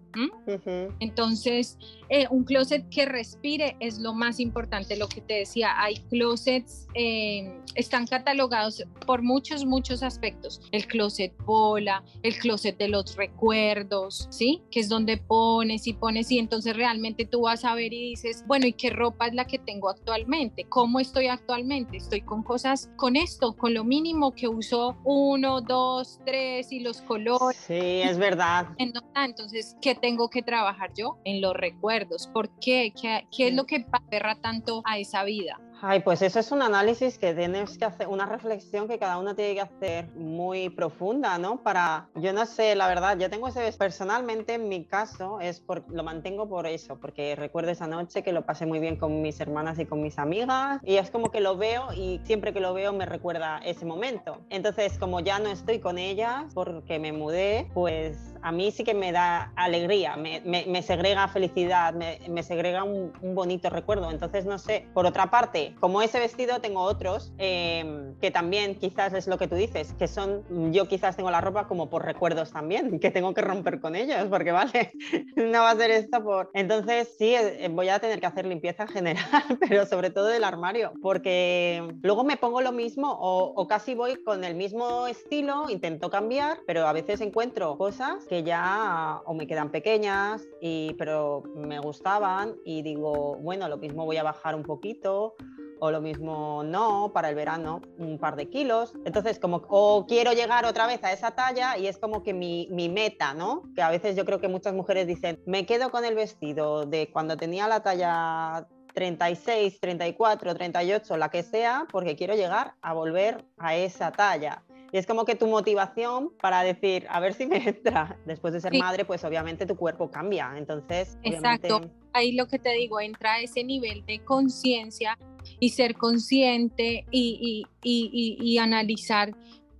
Entonces, 0.99 1.77
eh, 2.09 2.27
un 2.29 2.43
closet 2.43 2.87
que 2.89 3.05
respire 3.05 3.77
es 3.79 3.99
lo 3.99 4.13
más 4.13 4.39
importante, 4.39 4.97
lo 4.97 5.07
que 5.07 5.21
te 5.21 5.35
decía, 5.35 5.81
hay 5.81 5.95
closets, 6.09 6.87
eh, 6.93 7.57
están 7.75 8.07
catalogados 8.07 8.83
por 9.05 9.21
muchos, 9.31 9.65
muchos 9.65 10.03
aspectos, 10.03 10.59
el 10.71 10.85
closet 10.87 11.33
bola, 11.45 12.03
el 12.21 12.37
closet 12.37 12.77
de 12.77 12.89
los 12.89 13.15
recuerdos, 13.15 14.27
¿sí? 14.29 14.61
Que 14.69 14.81
es 14.81 14.89
donde 14.89 15.15
pones 15.17 15.87
y 15.87 15.93
pones 15.93 16.29
y 16.31 16.37
entonces 16.37 16.75
realmente 16.75 17.25
tú 17.25 17.43
vas 17.43 17.63
a 17.63 17.73
ver 17.73 17.93
y 17.93 18.09
dices, 18.09 18.43
bueno, 18.45 18.67
¿y 18.67 18.73
qué 18.73 18.89
ropa 18.89 19.27
es 19.27 19.33
la 19.33 19.45
que 19.45 19.57
tengo 19.57 19.89
actualmente? 19.89 20.65
¿Cómo 20.67 20.99
estoy 20.99 21.27
actualmente? 21.27 21.95
Estoy 21.95 22.21
con 22.21 22.43
cosas, 22.43 22.89
con 22.97 23.15
esto, 23.15 23.55
con 23.55 23.73
lo 23.73 23.85
mínimo 23.85 24.33
que 24.33 24.49
uso 24.49 24.97
uno, 25.05 25.61
dos, 25.61 26.19
tres 26.25 26.73
y 26.73 26.81
los 26.81 27.01
colores. 27.01 27.57
Sí, 27.57 28.01
es 28.01 28.17
verdad. 28.17 28.67
Entonces, 28.77 29.77
¿qué 29.81 29.95
tengo 29.95 30.29
que 30.29 30.41
trabajar 30.41 30.91
yo? 30.93 31.19
En 31.23 31.39
los 31.39 31.55
recuerdos. 31.55 32.27
¿Por 32.27 32.49
qué? 32.59 32.93
¿Qué, 32.99 33.25
qué 33.35 33.47
es 33.47 33.53
lo 33.53 33.65
que 33.65 33.85
aperra 33.93 34.35
tanto 34.35 34.81
a 34.83 34.99
esa 34.99 35.23
vida? 35.23 35.57
Ay, 35.83 36.01
pues 36.01 36.21
eso 36.21 36.39
es 36.39 36.51
un 36.51 36.61
análisis 36.61 37.17
que 37.17 37.33
tienes 37.33 37.75
que 37.75 37.85
hacer, 37.85 38.07
una 38.07 38.27
reflexión 38.27 38.87
que 38.87 38.99
cada 38.99 39.17
uno 39.17 39.33
tiene 39.33 39.55
que 39.55 39.61
hacer 39.61 40.11
muy 40.13 40.69
profunda, 40.69 41.39
¿no? 41.39 41.63
Para, 41.63 42.07
yo 42.13 42.33
no 42.33 42.45
sé, 42.45 42.75
la 42.75 42.87
verdad, 42.87 43.17
yo 43.17 43.31
tengo 43.31 43.47
ese, 43.47 43.71
personalmente 43.75 44.53
en 44.53 44.69
mi 44.69 44.85
caso, 44.85 45.39
es 45.39 45.59
por, 45.59 45.83
lo 45.89 46.03
mantengo 46.03 46.47
por 46.47 46.67
eso, 46.67 46.99
porque 46.99 47.35
recuerdo 47.35 47.71
esa 47.71 47.87
noche 47.87 48.21
que 48.21 48.31
lo 48.31 48.45
pasé 48.45 48.67
muy 48.67 48.79
bien 48.79 48.95
con 48.95 49.23
mis 49.23 49.39
hermanas 49.39 49.79
y 49.79 49.87
con 49.87 50.03
mis 50.03 50.19
amigas, 50.19 50.79
y 50.83 50.97
es 50.97 51.09
como 51.09 51.31
que 51.31 51.41
lo 51.41 51.57
veo 51.57 51.91
y 51.93 52.21
siempre 52.25 52.53
que 52.53 52.59
lo 52.59 52.75
veo 52.75 52.93
me 52.93 53.07
recuerda 53.07 53.57
ese 53.65 53.83
momento. 53.83 54.37
Entonces, 54.51 54.99
como 54.99 55.19
ya 55.19 55.39
no 55.39 55.49
estoy 55.49 55.79
con 55.79 55.97
ellas 55.97 56.53
porque 56.53 56.99
me 56.99 57.11
mudé, 57.11 57.71
pues 57.73 58.30
a 58.41 58.51
mí 58.51 58.71
sí 58.71 58.83
que 58.83 58.93
me 58.93 59.11
da 59.11 59.51
alegría, 59.55 60.15
me, 60.15 60.81
segrega 60.81 61.27
felicidad, 61.27 61.93
me, 61.93 62.43
segrega 62.43 62.83
un, 62.83 63.11
bonito 63.35 63.69
recuerdo. 63.69 64.09
Entonces, 64.11 64.45
no 64.45 64.57
sé, 64.57 64.87
por 64.93 65.05
otra 65.05 65.29
parte, 65.29 65.75
como 65.79 66.01
ese 66.01 66.19
vestido 66.19 66.59
tengo 66.59 66.81
otros 66.81 67.31
em, 67.37 68.15
que 68.19 68.31
también 68.31 68.75
quizás 68.75 69.13
es 69.13 69.27
lo 69.27 69.37
que 69.37 69.47
tú 69.47 69.55
dices, 69.55 69.93
que 69.97 70.07
son, 70.07 70.43
yo 70.73 70.87
quizás 70.87 71.15
tengo 71.15 71.31
la 71.31 71.41
ropa 71.41 71.67
como 71.67 71.89
por 71.89 72.05
recuerdos 72.05 72.51
también, 72.51 72.99
que 72.99 73.11
tengo 73.11 73.33
que 73.33 73.41
romper 73.41 73.79
con 73.79 73.95
ellos, 73.95 74.27
porque 74.29 74.51
vale, 74.51 74.91
no 75.35 75.61
va 75.61 75.71
a 75.71 75.75
ser 75.75 75.91
esto 75.91 76.23
por... 76.23 76.49
Entonces 76.53 77.15
sí, 77.17 77.35
eh, 77.35 77.69
voy 77.71 77.89
a 77.89 77.99
tener 77.99 78.19
que 78.19 78.25
hacer 78.25 78.45
limpieza 78.45 78.87
general, 78.87 79.23
pero 79.69 79.85
sobre 79.85 80.09
todo 80.09 80.27
del 80.27 80.43
armario, 80.43 80.93
porque 81.01 81.95
luego 82.01 82.23
me 82.23 82.37
pongo 82.37 82.61
lo 82.61 82.71
mismo 82.71 83.11
o 83.11 83.67
casi 83.67 83.93
voy 83.93 84.21
con 84.23 84.43
el 84.43 84.55
mismo 84.55 85.07
estilo, 85.07 85.69
intento 85.69 86.09
cambiar, 86.09 86.59
pero 86.65 86.87
a 86.87 86.93
veces 86.93 87.21
encuentro 87.21 87.77
cosas 87.77 88.25
que 88.31 88.43
ya 88.43 89.21
o 89.25 89.33
me 89.33 89.45
quedan 89.45 89.71
pequeñas, 89.71 90.47
y, 90.61 90.93
pero 90.93 91.43
me 91.53 91.79
gustaban 91.79 92.55
y 92.63 92.81
digo, 92.81 93.35
bueno, 93.41 93.67
lo 93.67 93.75
mismo 93.75 94.05
voy 94.05 94.15
a 94.15 94.23
bajar 94.23 94.55
un 94.55 94.63
poquito 94.63 95.35
o 95.81 95.91
lo 95.91 95.99
mismo 95.99 96.63
no, 96.63 97.11
para 97.13 97.27
el 97.27 97.35
verano 97.35 97.81
un 97.97 98.17
par 98.19 98.37
de 98.37 98.47
kilos. 98.47 98.93
Entonces, 99.03 99.37
como, 99.37 99.63
o 99.67 100.05
quiero 100.07 100.31
llegar 100.31 100.63
otra 100.65 100.87
vez 100.87 101.03
a 101.03 101.11
esa 101.11 101.31
talla 101.31 101.77
y 101.77 101.87
es 101.87 101.97
como 101.97 102.23
que 102.23 102.33
mi, 102.33 102.69
mi, 102.71 102.87
meta, 102.87 103.33
¿no? 103.33 103.63
Que 103.75 103.81
a 103.81 103.89
veces 103.89 104.15
yo 104.15 104.23
creo 104.23 104.39
que 104.39 104.47
muchas 104.47 104.73
mujeres 104.73 105.07
dicen, 105.07 105.37
me 105.45 105.65
quedo 105.65 105.91
con 105.91 106.05
el 106.05 106.15
vestido 106.15 106.85
de 106.85 107.09
cuando 107.11 107.35
tenía 107.35 107.67
la 107.67 107.83
talla 107.83 108.65
36, 108.93 109.77
34, 109.81 110.55
38, 110.55 111.17
la 111.17 111.27
que 111.27 111.43
sea, 111.43 111.85
porque 111.91 112.15
quiero 112.15 112.35
llegar 112.35 112.75
a 112.81 112.93
volver 112.93 113.43
a 113.57 113.75
esa 113.75 114.13
talla. 114.13 114.63
Y 114.93 114.97
es 114.97 115.07
como 115.07 115.23
que 115.23 115.35
tu 115.35 115.47
motivación 115.47 116.33
para 116.41 116.63
decir, 116.63 117.05
a 117.09 117.19
ver 117.19 117.33
si 117.33 117.45
me 117.45 117.57
entra. 117.67 118.17
Después 118.25 118.53
de 118.53 118.61
ser 118.61 118.77
madre, 118.77 119.05
pues 119.05 119.23
obviamente 119.23 119.65
tu 119.65 119.75
cuerpo 119.75 120.11
cambia. 120.11 120.53
Entonces, 120.57 121.17
exacto. 121.23 121.81
Ahí 122.13 122.33
lo 122.33 122.47
que 122.47 122.59
te 122.59 122.73
digo, 122.73 122.99
entra 122.99 123.39
ese 123.39 123.63
nivel 123.63 124.05
de 124.05 124.19
conciencia 124.19 125.17
y 125.59 125.69
ser 125.69 125.95
consciente 125.95 127.05
y, 127.09 127.65
y, 127.81 128.37
y, 128.41 128.57
analizar 128.57 129.33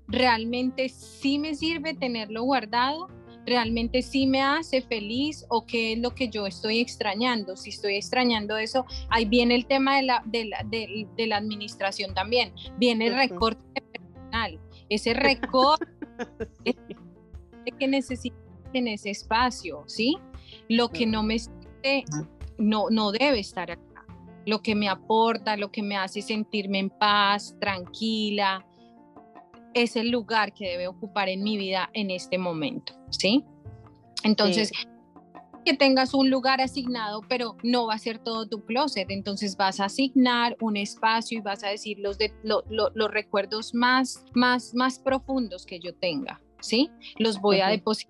realmente 0.08 0.90
si 0.90 1.40
me 1.40 1.56
sirve 1.56 1.94
tenerlo 1.94 2.44
guardado, 2.44 3.10
realmente 3.46 4.02
si 4.02 4.28
me 4.28 4.42
hace 4.42 4.82
feliz 4.82 5.46
o 5.50 5.66
qué 5.66 5.94
es 5.94 6.00
lo 6.00 6.16
que 6.16 6.30
yo 6.30 6.48
estoy 6.48 6.80
extrañando. 6.80 7.58
Si 7.58 7.70
estoy 7.70 7.96
extrañando 7.96 8.58
eso, 8.58 8.86
ahí 9.10 9.26
viene 9.26 9.56
el 9.56 9.66
tema 9.66 9.98
de 9.98 10.04
la, 10.04 10.24
de 10.26 10.46
la, 10.46 10.64
de, 10.64 11.28
la 11.28 11.38
administración 11.38 12.14
también, 12.14 12.54
viene 12.78 13.08
el 13.08 13.16
recorte 13.16 13.82
personal, 13.82 14.60
ese 14.92 15.14
recorte 15.14 15.88
que 17.80 17.88
necesito 17.88 18.36
en 18.74 18.88
ese 18.88 19.10
espacio, 19.10 19.84
¿sí? 19.88 20.18
Lo 20.70 20.90
que 20.90 21.06
no 21.06 21.24
me 21.24 21.38
no, 22.58 22.90
no 22.90 23.12
debe 23.12 23.40
estar 23.40 23.72
acá. 23.72 24.06
Lo 24.46 24.62
que 24.62 24.76
me 24.76 24.90
aporta, 24.90 25.56
lo 25.58 25.72
que 25.72 25.82
me 25.82 25.98
hace 25.98 26.22
sentirme 26.22 26.80
en 26.80 26.90
paz, 26.90 27.56
tranquila, 27.60 28.66
es 29.74 29.96
el 29.96 30.12
lugar 30.12 30.54
que 30.54 30.70
debe 30.70 30.88
ocupar 30.88 31.30
en 31.30 31.44
mi 31.44 31.58
vida 31.58 31.90
en 31.94 32.12
este 32.12 32.38
momento, 32.38 32.94
¿sí? 33.10 33.46
Entonces, 34.24 34.72
que 35.64 35.74
tengas 35.74 36.14
un 36.14 36.30
lugar 36.30 36.62
asignado, 36.62 37.22
pero 37.28 37.56
no 37.64 37.88
va 37.88 37.96
a 37.96 38.00
ser 38.00 38.20
todo 38.20 38.48
tu 38.48 38.66
closet, 38.66 39.10
entonces 39.10 39.58
vas 39.58 39.80
a 39.80 39.86
asignar 39.86 40.58
un 40.60 40.78
espacio 40.78 41.38
y 41.38 41.42
vas 41.42 41.64
a 41.64 41.68
decir 41.68 42.00
los, 42.00 42.18
de, 42.18 42.34
los 42.44 43.12
recuerdos 43.12 43.74
más, 43.74 44.26
más, 44.34 44.74
más 44.74 45.00
profundos 45.00 45.66
que 45.66 45.80
yo 45.80 45.94
tenga. 45.94 46.42
¿Sí? 46.62 46.90
Los 47.18 47.40
voy 47.40 47.62
a 47.62 47.68
depositar. 47.68 48.02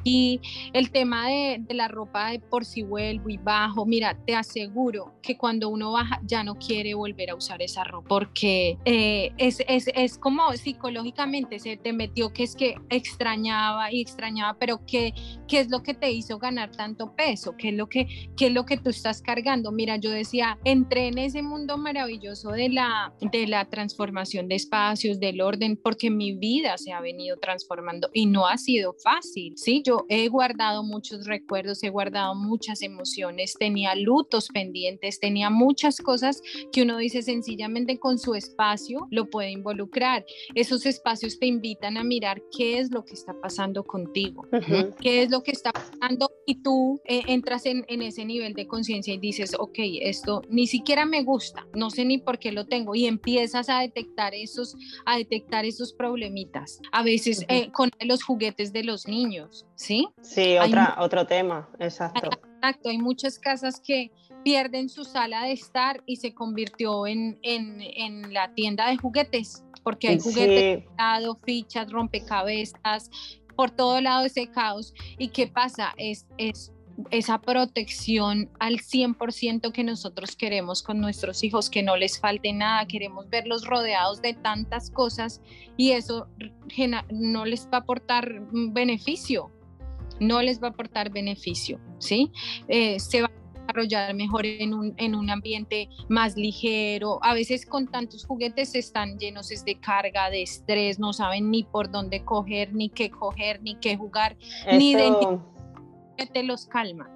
El 0.73 0.91
tema 0.91 1.27
de, 1.27 1.63
la 1.69 1.87
ropa 1.87 2.31
de 2.31 2.39
por 2.39 2.65
si 2.65 2.83
vuelvo 2.83 3.29
y 3.29 3.37
bajo, 3.37 3.85
mira, 3.85 4.17
te 4.25 4.35
aseguro 4.35 5.13
que 5.21 5.37
cuando 5.37 5.69
uno 5.69 5.91
baja 5.91 6.21
ya 6.25 6.43
no 6.43 6.55
quiere 6.55 6.93
volver 6.93 7.31
a 7.31 7.35
usar 7.35 7.61
esa 7.61 7.83
ropa 7.83 8.07
porque 8.07 8.77
eh, 8.85 9.31
es, 9.37 9.63
es, 9.67 9.89
es, 9.95 10.17
como 10.17 10.51
psicológicamente 10.53 11.59
se 11.59 11.77
te 11.77 11.93
metió 11.93 12.33
que 12.33 12.43
es 12.43 12.55
que 12.55 12.75
extrañaba 12.89 13.91
y 13.91 14.01
extrañaba, 14.01 14.57
pero 14.59 14.85
¿qué, 14.85 15.13
qué 15.47 15.61
es 15.61 15.69
lo 15.69 15.81
que 15.83 15.93
te 15.93 16.11
hizo 16.11 16.39
ganar 16.39 16.71
tanto 16.71 17.15
peso? 17.15 17.55
¿Qué 17.57 17.69
es 17.69 17.75
lo 17.75 17.87
que, 17.87 18.29
qué 18.37 18.47
es 18.47 18.53
lo 18.53 18.65
que 18.65 18.77
tú 18.77 18.89
estás 18.89 19.21
cargando? 19.21 19.71
Mira, 19.71 19.97
yo 19.97 20.11
decía, 20.11 20.57
entré 20.63 21.07
en 21.07 21.17
ese 21.17 21.41
mundo 21.41 21.77
maravilloso 21.77 22.51
de 22.51 22.69
la, 22.69 23.13
de 23.31 23.47
la 23.47 23.65
transformación 23.65 24.47
de 24.47 24.55
espacios, 24.55 25.19
del 25.19 25.41
orden, 25.41 25.79
porque 25.81 26.09
mi 26.09 26.33
vida 26.33 26.77
se 26.77 26.91
ha 26.91 27.01
venido 27.01 27.37
transformando 27.37 28.09
y 28.13 28.25
no 28.25 28.40
no 28.41 28.47
ha 28.47 28.57
sido 28.57 28.95
fácil, 29.03 29.53
¿sí? 29.55 29.83
Yo 29.85 30.05
he 30.09 30.27
guardado 30.27 30.83
muchos 30.83 31.27
recuerdos, 31.27 31.83
he 31.83 31.89
guardado 31.89 32.33
muchas 32.33 32.81
emociones, 32.81 33.53
tenía 33.53 33.93
lutos 33.93 34.47
pendientes, 34.51 35.19
tenía 35.19 35.51
muchas 35.51 35.97
cosas 35.97 36.41
que 36.71 36.81
uno 36.81 36.97
dice 36.97 37.21
sencillamente 37.21 37.99
con 37.99 38.17
su 38.17 38.33
espacio 38.33 39.07
lo 39.11 39.29
puede 39.29 39.51
involucrar. 39.51 40.25
Esos 40.55 40.87
espacios 40.87 41.37
te 41.37 41.45
invitan 41.45 41.97
a 41.97 42.03
mirar 42.03 42.41
qué 42.57 42.79
es 42.79 42.91
lo 42.91 43.05
que 43.05 43.13
está 43.13 43.39
pasando 43.39 43.83
contigo, 43.83 44.47
qué 44.99 45.21
es 45.21 45.29
lo 45.29 45.43
que 45.43 45.51
está 45.51 45.71
pasando 45.71 46.31
y 46.47 46.63
tú 46.63 46.99
eh, 47.05 47.21
entras 47.27 47.67
en, 47.67 47.85
en 47.89 48.01
ese 48.01 48.25
nivel 48.25 48.55
de 48.55 48.65
conciencia 48.65 49.13
y 49.13 49.19
dices, 49.19 49.55
ok, 49.57 49.77
esto 50.01 50.41
ni 50.49 50.65
siquiera 50.65 51.05
me 51.05 51.21
gusta, 51.21 51.67
no 51.75 51.91
sé 51.91 52.05
ni 52.05 52.17
por 52.17 52.39
qué 52.39 52.51
lo 52.51 52.65
tengo 52.65 52.95
y 52.95 53.05
empiezas 53.05 53.69
a 53.69 53.81
detectar 53.81 54.33
esos, 54.33 54.75
a 55.05 55.17
detectar 55.17 55.63
esos 55.63 55.93
problemitas. 55.93 56.79
A 56.91 57.03
veces 57.03 57.45
eh, 57.47 57.71
con 57.71 57.91
los 57.99 58.23
juguetes 58.31 58.71
de 58.71 58.85
los 58.85 59.07
niños, 59.07 59.65
¿sí? 59.75 60.07
Sí, 60.21 60.57
otra, 60.57 60.95
otro 60.99 61.27
tema, 61.27 61.69
exacto. 61.79 62.29
Exacto, 62.55 62.89
hay 62.89 62.97
muchas 62.97 63.37
casas 63.37 63.81
que 63.81 64.11
pierden 64.43 64.87
su 64.87 65.03
sala 65.03 65.43
de 65.43 65.51
estar 65.51 66.01
y 66.05 66.15
se 66.15 66.33
convirtió 66.33 67.07
en, 67.07 67.37
en, 67.41 67.81
en 67.81 68.33
la 68.33 68.53
tienda 68.53 68.87
de 68.89 68.95
juguetes, 68.95 69.65
porque 69.83 70.07
hay 70.07 70.19
juguetes, 70.19 70.85
fichas, 71.43 71.91
rompecabezas, 71.91 73.09
por 73.57 73.71
todo 73.71 73.99
lado 73.99 74.25
ese 74.25 74.47
caos. 74.47 74.93
¿Y 75.17 75.27
qué 75.27 75.47
pasa? 75.47 75.93
Es, 75.97 76.25
es 76.37 76.71
esa 77.09 77.39
protección 77.39 78.49
al 78.59 78.75
100% 78.77 79.71
que 79.71 79.83
nosotros 79.83 80.35
queremos 80.35 80.83
con 80.83 80.99
nuestros 80.99 81.43
hijos, 81.43 81.69
que 81.69 81.83
no 81.83 81.97
les 81.97 82.19
falte 82.19 82.53
nada, 82.53 82.85
queremos 82.85 83.29
verlos 83.29 83.65
rodeados 83.65 84.21
de 84.21 84.33
tantas 84.33 84.89
cosas 84.89 85.41
y 85.77 85.91
eso 85.91 86.27
no 87.11 87.45
les 87.45 87.65
va 87.67 87.77
a 87.77 87.81
aportar 87.81 88.41
beneficio, 88.51 89.51
no 90.19 90.41
les 90.41 90.61
va 90.61 90.67
a 90.67 90.71
aportar 90.71 91.09
beneficio, 91.11 91.79
¿sí? 91.97 92.31
Eh, 92.67 92.99
se 92.99 93.21
va 93.21 93.27
a 93.27 93.59
desarrollar 93.59 94.13
mejor 94.13 94.45
en 94.45 94.73
un, 94.73 94.93
en 94.97 95.15
un 95.15 95.29
ambiente 95.29 95.89
más 96.09 96.35
ligero. 96.35 97.19
A 97.23 97.33
veces 97.33 97.65
con 97.65 97.87
tantos 97.87 98.25
juguetes 98.25 98.75
están 98.75 99.17
llenos 99.17 99.49
de 99.49 99.79
carga, 99.79 100.29
de 100.29 100.43
estrés, 100.43 100.99
no 100.99 101.13
saben 101.13 101.49
ni 101.49 101.63
por 101.63 101.89
dónde 101.89 102.23
coger, 102.23 102.73
ni 102.73 102.89
qué 102.89 103.09
coger, 103.09 103.61
ni 103.61 103.75
qué 103.75 103.97
jugar, 103.97 104.37
ni 104.71 104.93
de 104.95 105.11
te 106.25 106.43
los 106.43 106.65
calma. 106.65 107.09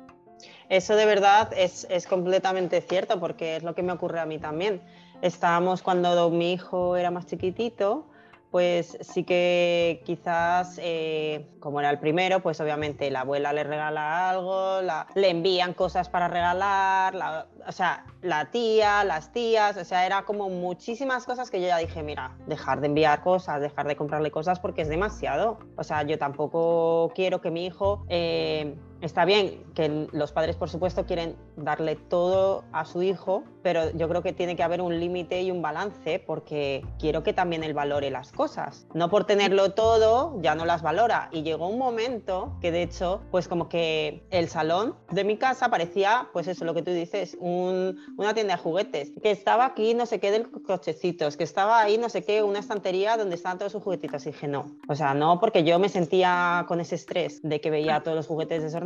Eso 0.70 0.96
de 0.96 1.06
verdad 1.06 1.52
es, 1.56 1.88
es, 1.90 2.08
completamente 2.08 2.82
cierto 2.82 3.20
porque 3.20 3.58
es 3.58 3.64
lo 3.64 3.76
que 3.76 3.84
me 3.84 3.92
ocurre 3.92 4.20
a 4.20 4.26
mí 4.26 4.40
también. 4.40 4.82
Estábamos 5.22 5.82
cuando 5.82 6.30
mi 6.30 6.54
hijo 6.54 6.98
era 6.98 7.12
más 7.12 7.26
chiquitito, 7.26 8.08
pues 8.56 8.98
sí 9.02 9.26
que 9.26 10.02
quizás, 10.06 10.80
eh, 10.82 11.46
como 11.60 11.82
era 11.82 11.90
el 11.90 12.00
primero, 12.00 12.40
pues 12.40 12.62
obviamente 12.62 13.12
la 13.12 13.20
abuela 13.20 13.52
le 13.52 13.66
regala 13.66 14.30
algo, 14.30 14.80
le 15.14 15.30
envían 15.30 15.74
cosas 15.74 16.08
para 16.08 16.30
regalar, 16.30 17.48
o 17.68 17.72
sea, 17.74 18.06
la 18.22 18.52
tía, 18.52 19.04
las 19.04 19.34
tías, 19.34 19.76
o 19.76 19.84
sea, 19.84 20.06
era 20.06 20.24
como 20.24 20.50
muchísimas 20.50 21.26
cosas 21.26 21.52
que 21.52 21.60
yo 21.60 21.68
ya 21.68 21.80
dije, 21.80 22.02
mira, 22.02 22.38
dejar 22.48 22.80
de 22.80 22.88
enviar 22.88 23.22
cosas, 23.24 23.60
dejar 23.60 23.88
de 23.88 23.98
comprarle 23.98 24.32
cosas 24.32 24.62
porque 24.62 24.84
es 24.84 24.88
demasiado. 24.88 25.60
O 25.76 25.84
sea, 25.84 26.04
yo 26.04 26.18
tampoco 26.18 27.12
quiero 27.14 27.42
que 27.42 27.52
mi 27.52 27.66
hijo... 27.66 28.06
Eh, 28.08 28.74
Está 29.02 29.26
bien 29.26 29.64
que 29.76 30.08
los 30.12 30.32
padres, 30.32 30.56
por 30.56 30.70
supuesto, 30.70 31.06
quieren 31.06 31.36
darle 31.58 31.96
todo 31.96 32.64
a 32.72 32.86
su 32.86 33.04
hijo, 33.04 33.44
pero 33.62 33.92
yo 33.92 34.08
creo 34.08 34.24
que 34.24 34.34
tiene 34.34 34.56
que 34.56 34.64
haber 34.64 34.82
un 34.82 35.00
límite 35.00 35.42
y 35.42 35.52
un 35.52 35.62
balance 35.62 36.20
porque 36.26 36.86
quiero 36.98 37.22
que 37.22 37.34
también 37.34 37.64
él 37.64 37.74
valore 37.74 38.10
las 38.10 38.32
cosas. 38.32 38.88
No 38.94 39.10
por 39.10 39.26
tenerlo 39.26 39.74
todo, 39.74 40.40
ya 40.42 40.56
no 40.56 40.66
las 40.66 40.82
valora. 40.82 41.30
Y 41.32 41.44
llegó 41.44 41.68
un 41.68 41.78
momento 41.78 42.58
que, 42.62 42.72
de 42.72 42.84
hecho, 42.84 43.22
pues 43.32 43.48
como 43.48 43.68
que 43.68 44.26
el 44.32 44.48
salón 44.48 44.96
de 45.12 45.24
mi 45.24 45.38
casa 45.38 45.70
parecía, 45.70 46.30
pues 46.32 46.48
eso, 46.48 46.64
lo 46.64 46.74
que 46.74 46.82
tú 46.82 46.92
dices, 46.92 47.38
una 47.42 48.34
tienda 48.34 48.56
de 48.56 48.62
juguetes, 48.62 49.12
que 49.22 49.32
estaba 49.32 49.66
aquí 49.66 49.94
no 49.94 50.06
sé 50.06 50.20
qué 50.20 50.32
de 50.32 50.44
cochecitos, 50.44 51.38
que 51.38 51.44
estaba 51.44 51.82
ahí 51.82 51.98
no 51.98 52.10
sé 52.10 52.24
qué, 52.24 52.44
una 52.44 52.60
estantería 52.60 53.18
donde 53.18 53.36
estaban 53.36 53.58
todos 53.58 53.74
sus 53.74 53.84
juguetitos. 53.84 54.26
Y 54.26 54.32
dije, 54.32 54.48
no, 54.48 54.72
o 54.88 54.96
sea, 54.96 55.14
no, 55.14 55.40
porque 55.40 55.64
yo 55.64 55.80
me 55.80 55.90
sentía 55.90 56.66
con 56.68 56.80
ese 56.80 56.96
estrés 56.96 57.42
de 57.44 57.60
que 57.60 57.70
veía 57.70 58.02
todos 58.02 58.16
los 58.16 58.28
juguetes 58.28 58.64
desordenados 58.64 58.85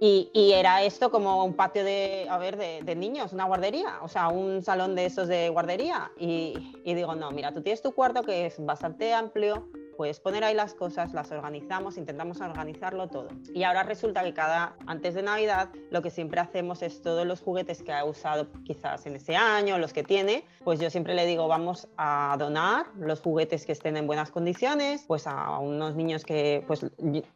y, 0.00 0.52
era 0.52 0.82
esto 0.82 1.10
como 1.10 1.44
un 1.44 1.54
patio 1.54 1.84
de, 1.84 2.26
a 2.28 2.38
ver, 2.38 2.56
de, 2.56 2.94
niños, 2.94 3.32
una 3.32 3.44
guardería, 3.44 3.98
o 4.02 4.08
sea, 4.08 4.28
un 4.28 4.62
salón 4.62 4.94
de 4.94 5.06
esos 5.06 5.28
de 5.28 5.48
guardería. 5.48 6.12
Y, 6.18 6.54
y 6.84 6.94
digo, 6.94 7.14
no, 7.14 7.30
mira, 7.30 7.52
tú 7.52 7.62
tienes 7.62 7.82
tu 7.82 7.92
cuarto 7.92 8.22
que 8.22 8.46
es 8.46 8.64
bastante 8.64 9.12
amplio, 9.12 9.68
puedes 9.96 10.20
poner 10.20 10.44
ahí 10.44 10.54
las 10.54 10.74
cosas, 10.74 11.12
las 11.12 11.30
organizamos, 11.30 11.96
intentamos 11.96 12.40
organizarlo 12.40 13.08
todo. 13.08 13.28
Y 13.54 13.62
ahora 13.64 13.82
resulta 13.82 14.22
que 14.22 14.34
cada, 14.34 14.76
antes 14.86 15.14
de 15.14 15.22
Navidad, 15.22 15.70
lo 15.90 16.02
que 16.02 16.10
siempre 16.10 16.40
hacemos 16.40 16.82
es 16.82 17.02
todos 17.02 17.26
los 17.26 17.40
juguetes 17.40 17.82
que 17.82 17.92
ha 17.92 18.04
usado 18.04 18.48
quizás 18.64 19.06
en 19.06 19.16
ese 19.16 19.36
año, 19.36 19.78
los 19.78 19.92
que 19.92 20.02
tiene, 20.02 20.44
pues 20.64 20.80
yo 20.80 20.90
siempre 20.90 21.14
le 21.14 21.26
digo, 21.26 21.48
vamos 21.48 21.88
a 21.96 22.36
donar 22.38 22.86
los 22.98 23.20
juguetes 23.20 23.66
que 23.66 23.72
estén 23.72 23.96
en 23.96 24.06
buenas 24.06 24.30
condiciones, 24.30 25.04
pues 25.06 25.26
a 25.26 25.58
unos 25.58 25.94
niños 25.94 26.24
que, 26.24 26.64
pues, 26.66 26.86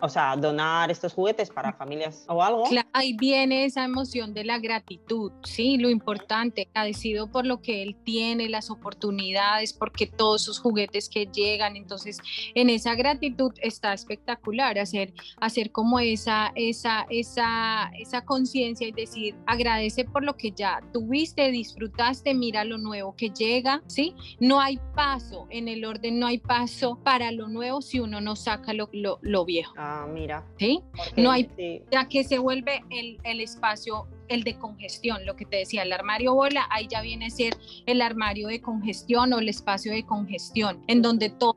o 0.01 0.09
sea, 0.09 0.37
donar 0.37 0.91
estos 0.91 1.13
juguetes 1.13 1.51
para 1.51 1.73
familias 1.73 2.25
o 2.29 2.43
algo. 2.43 2.65
ahí 2.93 3.15
viene 3.15 3.65
esa 3.65 3.85
emoción 3.85 4.35
de 4.35 4.45
la 4.45 4.59
gratitud, 4.59 5.33
sí, 5.45 5.79
lo 5.79 5.91
importante, 5.91 6.69
agradecido 6.71 7.31
por 7.31 7.47
lo 7.47 7.61
que 7.61 7.83
él 7.83 7.97
tiene, 8.05 8.49
las 8.49 8.71
oportunidades, 8.71 9.73
porque 9.73 10.07
todos 10.07 10.43
sus 10.43 10.59
juguetes 10.59 11.09
que 11.09 11.27
llegan, 11.27 11.77
entonces 11.77 12.19
en 12.55 12.71
esa 12.71 12.95
gratitud 12.95 13.53
está 13.61 13.93
espectacular, 13.93 14.79
hacer, 14.79 15.13
hacer 15.41 15.71
como 15.71 16.01
esa, 16.01 16.53
esa, 16.55 17.07
esa, 17.11 17.91
esa 17.99 18.25
conciencia 18.25 18.87
y 18.89 18.93
decir, 18.93 19.35
agradece 19.47 20.05
por 20.05 20.25
lo 20.25 20.37
que 20.37 20.53
ya 20.53 20.81
tuviste, 20.93 21.51
disfrutaste, 21.51 22.35
mira 22.35 22.65
lo 22.65 22.79
nuevo 22.79 23.15
que 23.17 23.31
llega, 23.31 23.83
¿sí? 23.87 24.15
No 24.41 24.61
hay 24.61 24.79
paso, 24.95 25.47
en 25.51 25.69
el 25.69 25.85
orden 25.85 26.19
no 26.19 26.27
hay 26.27 26.39
paso 26.39 26.99
para 27.03 27.33
lo 27.33 27.49
nuevo 27.49 27.83
si 27.83 28.01
uno 28.01 28.21
no 28.21 28.37
saca 28.37 28.73
lo, 28.73 28.89
lo, 28.93 29.45
viejo. 29.45 29.75
Ah, 29.77 30.07
mira. 30.13 30.45
¿Sí? 30.59 30.83
no 31.17 31.31
hay, 31.31 31.49
ya 31.91 32.09
que 32.09 32.25
se 32.25 32.39
vuelve 32.39 32.83
el, 32.91 33.19
el 33.25 33.41
espacio 33.41 34.09
el 34.29 34.43
de 34.45 34.59
congestión, 34.59 35.25
lo 35.25 35.37
que 35.37 35.45
te 35.45 35.57
decía, 35.59 35.83
el 35.83 35.93
armario 35.93 36.35
bola, 36.35 36.67
ahí 36.71 36.87
ya 36.89 37.01
viene 37.01 37.27
a 37.27 37.31
ser 37.31 37.57
el 37.87 38.03
armario 38.03 38.49
de 38.49 38.61
congestión 38.61 39.33
o 39.33 39.39
el 39.39 39.49
espacio 39.49 39.93
de 39.93 40.05
congestión, 40.05 40.83
en 40.89 41.03
donde 41.03 41.31
todo 41.31 41.57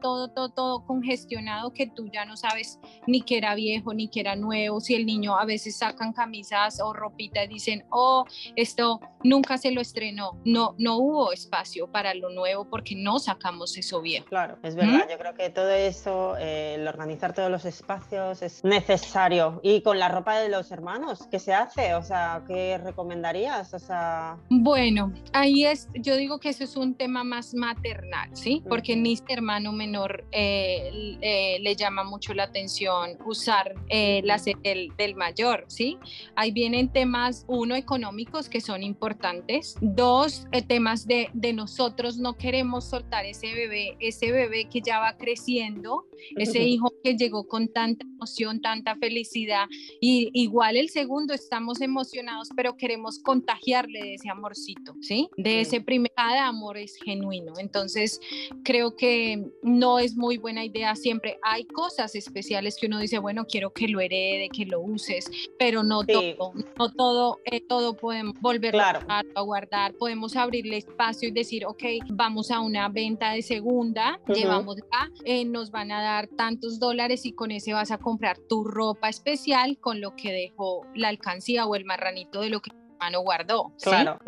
todo, 0.00 0.28
todo, 0.28 0.48
todo 0.50 0.84
congestionado 0.84 1.72
que 1.72 1.86
tú 1.86 2.08
ya 2.12 2.24
no 2.24 2.36
sabes 2.36 2.78
ni 3.06 3.22
que 3.22 3.38
era 3.38 3.54
viejo 3.54 3.94
ni 3.94 4.08
que 4.08 4.20
era 4.20 4.36
nuevo. 4.36 4.80
Si 4.80 4.94
el 4.94 5.06
niño 5.06 5.38
a 5.38 5.44
veces 5.44 5.76
sacan 5.76 6.12
camisas 6.12 6.80
o 6.82 6.92
ropita 6.92 7.44
y 7.44 7.48
dicen, 7.48 7.84
oh, 7.90 8.24
esto 8.56 9.00
nunca 9.24 9.58
se 9.58 9.70
lo 9.70 9.80
estrenó. 9.80 10.40
No, 10.44 10.74
no 10.78 10.96
hubo 10.98 11.32
espacio 11.32 11.90
para 11.90 12.14
lo 12.14 12.30
nuevo 12.30 12.64
porque 12.68 12.94
no 12.94 13.18
sacamos 13.18 13.76
eso 13.76 14.00
viejo. 14.00 14.26
Claro, 14.26 14.58
es 14.62 14.74
verdad. 14.74 15.06
¿Mm? 15.06 15.10
Yo 15.10 15.18
creo 15.18 15.34
que 15.34 15.50
todo 15.50 15.70
eso, 15.70 16.36
eh, 16.38 16.76
el 16.78 16.88
organizar 16.88 17.34
todos 17.34 17.50
los 17.50 17.64
espacios 17.64 18.42
es 18.42 18.64
necesario. 18.64 19.60
Y 19.62 19.82
con 19.82 19.98
la 19.98 20.08
ropa 20.08 20.38
de 20.38 20.48
los 20.48 20.70
hermanos, 20.70 21.26
¿qué 21.30 21.38
se 21.38 21.54
hace? 21.54 21.94
O 21.94 22.02
sea, 22.02 22.42
¿qué 22.46 22.78
recomendarías? 22.78 23.74
O 23.74 23.78
sea... 23.78 24.36
Bueno, 24.50 25.12
ahí 25.32 25.64
es, 25.64 25.88
yo 25.94 26.16
digo 26.16 26.38
que 26.38 26.50
eso 26.50 26.64
es 26.64 26.76
un 26.76 26.94
tema 26.94 27.24
más 27.24 27.54
maternal, 27.54 28.30
¿sí? 28.32 28.62
Porque 28.68 28.96
mis 28.96 29.22
hermanos 29.28 29.67
menor 29.72 30.24
eh, 30.32 31.16
eh, 31.20 31.58
le 31.60 31.76
llama 31.76 32.04
mucho 32.04 32.34
la 32.34 32.44
atención 32.44 33.16
usar 33.24 33.74
eh, 33.88 34.20
la 34.24 34.38
sede 34.38 34.90
del, 34.96 35.14
mayor, 35.16 35.64
¿sí? 35.68 35.98
Ahí 36.36 36.50
vienen 36.52 36.92
temas, 36.92 37.44
uno, 37.48 37.74
económicos 37.74 38.48
que 38.48 38.60
son 38.60 38.82
importantes, 38.82 39.76
dos, 39.80 40.46
temas 40.66 41.06
de, 41.06 41.30
de 41.32 41.52
nosotros 41.52 42.18
no 42.18 42.36
queremos 42.36 42.88
soltar 42.88 43.24
ese 43.24 43.54
bebé, 43.54 43.96
ese 44.00 44.32
bebé 44.32 44.68
que 44.68 44.80
ya 44.80 44.98
va 45.00 45.16
creciendo, 45.16 46.06
ese 46.36 46.62
hijo 46.64 46.92
que 47.02 47.16
llegó 47.16 47.46
con 47.46 47.68
tanta 47.68 48.04
emoción, 48.06 48.60
tanta 48.60 48.96
felicidad, 48.96 49.66
y 50.00 50.30
igual 50.32 50.76
el 50.76 50.88
segundo 50.88 51.34
estamos 51.34 51.80
emocionados, 51.80 52.48
pero 52.56 52.76
queremos 52.76 53.18
contagiarle 53.18 54.00
de 54.00 54.14
ese 54.14 54.30
amorcito, 54.30 54.94
¿sí? 55.00 55.28
De 55.36 55.60
ese 55.60 55.80
primer, 55.80 56.12
cada 56.14 56.46
amor 56.48 56.76
es 56.76 56.96
genuino, 57.04 57.54
entonces 57.58 58.20
creo 58.64 58.96
que 58.96 59.44
no 59.62 59.98
es 59.98 60.16
muy 60.16 60.38
buena 60.38 60.64
idea 60.64 60.94
siempre. 60.94 61.38
Hay 61.42 61.64
cosas 61.64 62.14
especiales 62.14 62.76
que 62.80 62.86
uno 62.86 62.98
dice, 62.98 63.18
bueno, 63.18 63.46
quiero 63.46 63.72
que 63.72 63.88
lo 63.88 64.00
herede, 64.00 64.48
que 64.48 64.66
lo 64.66 64.80
uses, 64.80 65.30
pero 65.58 65.82
no 65.82 66.04
todo, 66.04 66.52
no 66.78 66.92
todo, 66.92 67.40
eh, 67.44 67.60
todo 67.60 67.96
podemos 67.96 68.34
volverlo 68.40 68.82
a, 68.82 69.24
guardar, 69.40 69.94
podemos 69.94 70.36
abrirle 70.36 70.76
espacio 70.76 71.28
y 71.28 71.32
decir, 71.32 71.64
ok, 71.66 71.84
vamos 72.10 72.50
a 72.50 72.60
una 72.60 72.88
venta 72.88 73.32
de 73.32 73.42
segunda, 73.42 74.20
llevamos 74.26 74.78
acá, 74.78 75.10
eh, 75.24 75.44
nos 75.44 75.70
van 75.70 75.92
a 75.92 76.02
dar 76.02 76.28
tantos 76.28 76.78
dólares 76.78 77.24
y 77.24 77.32
con 77.32 77.50
ese 77.50 77.72
vas 77.72 77.90
a 77.90 77.98
comprar 77.98 78.38
tu 78.48 78.64
ropa 78.64 79.08
especial 79.08 79.78
con 79.78 80.00
lo 80.00 80.14
que 80.16 80.32
dejó 80.32 80.86
la 80.94 81.08
alcancía 81.08 81.66
o 81.66 81.74
el 81.74 81.84
marranito 81.84 82.40
de 82.40 82.50
lo 82.50 82.60
que 82.60 82.70
hermano 82.98 83.20
guardó. 83.20 83.72
Claro. 83.82 84.18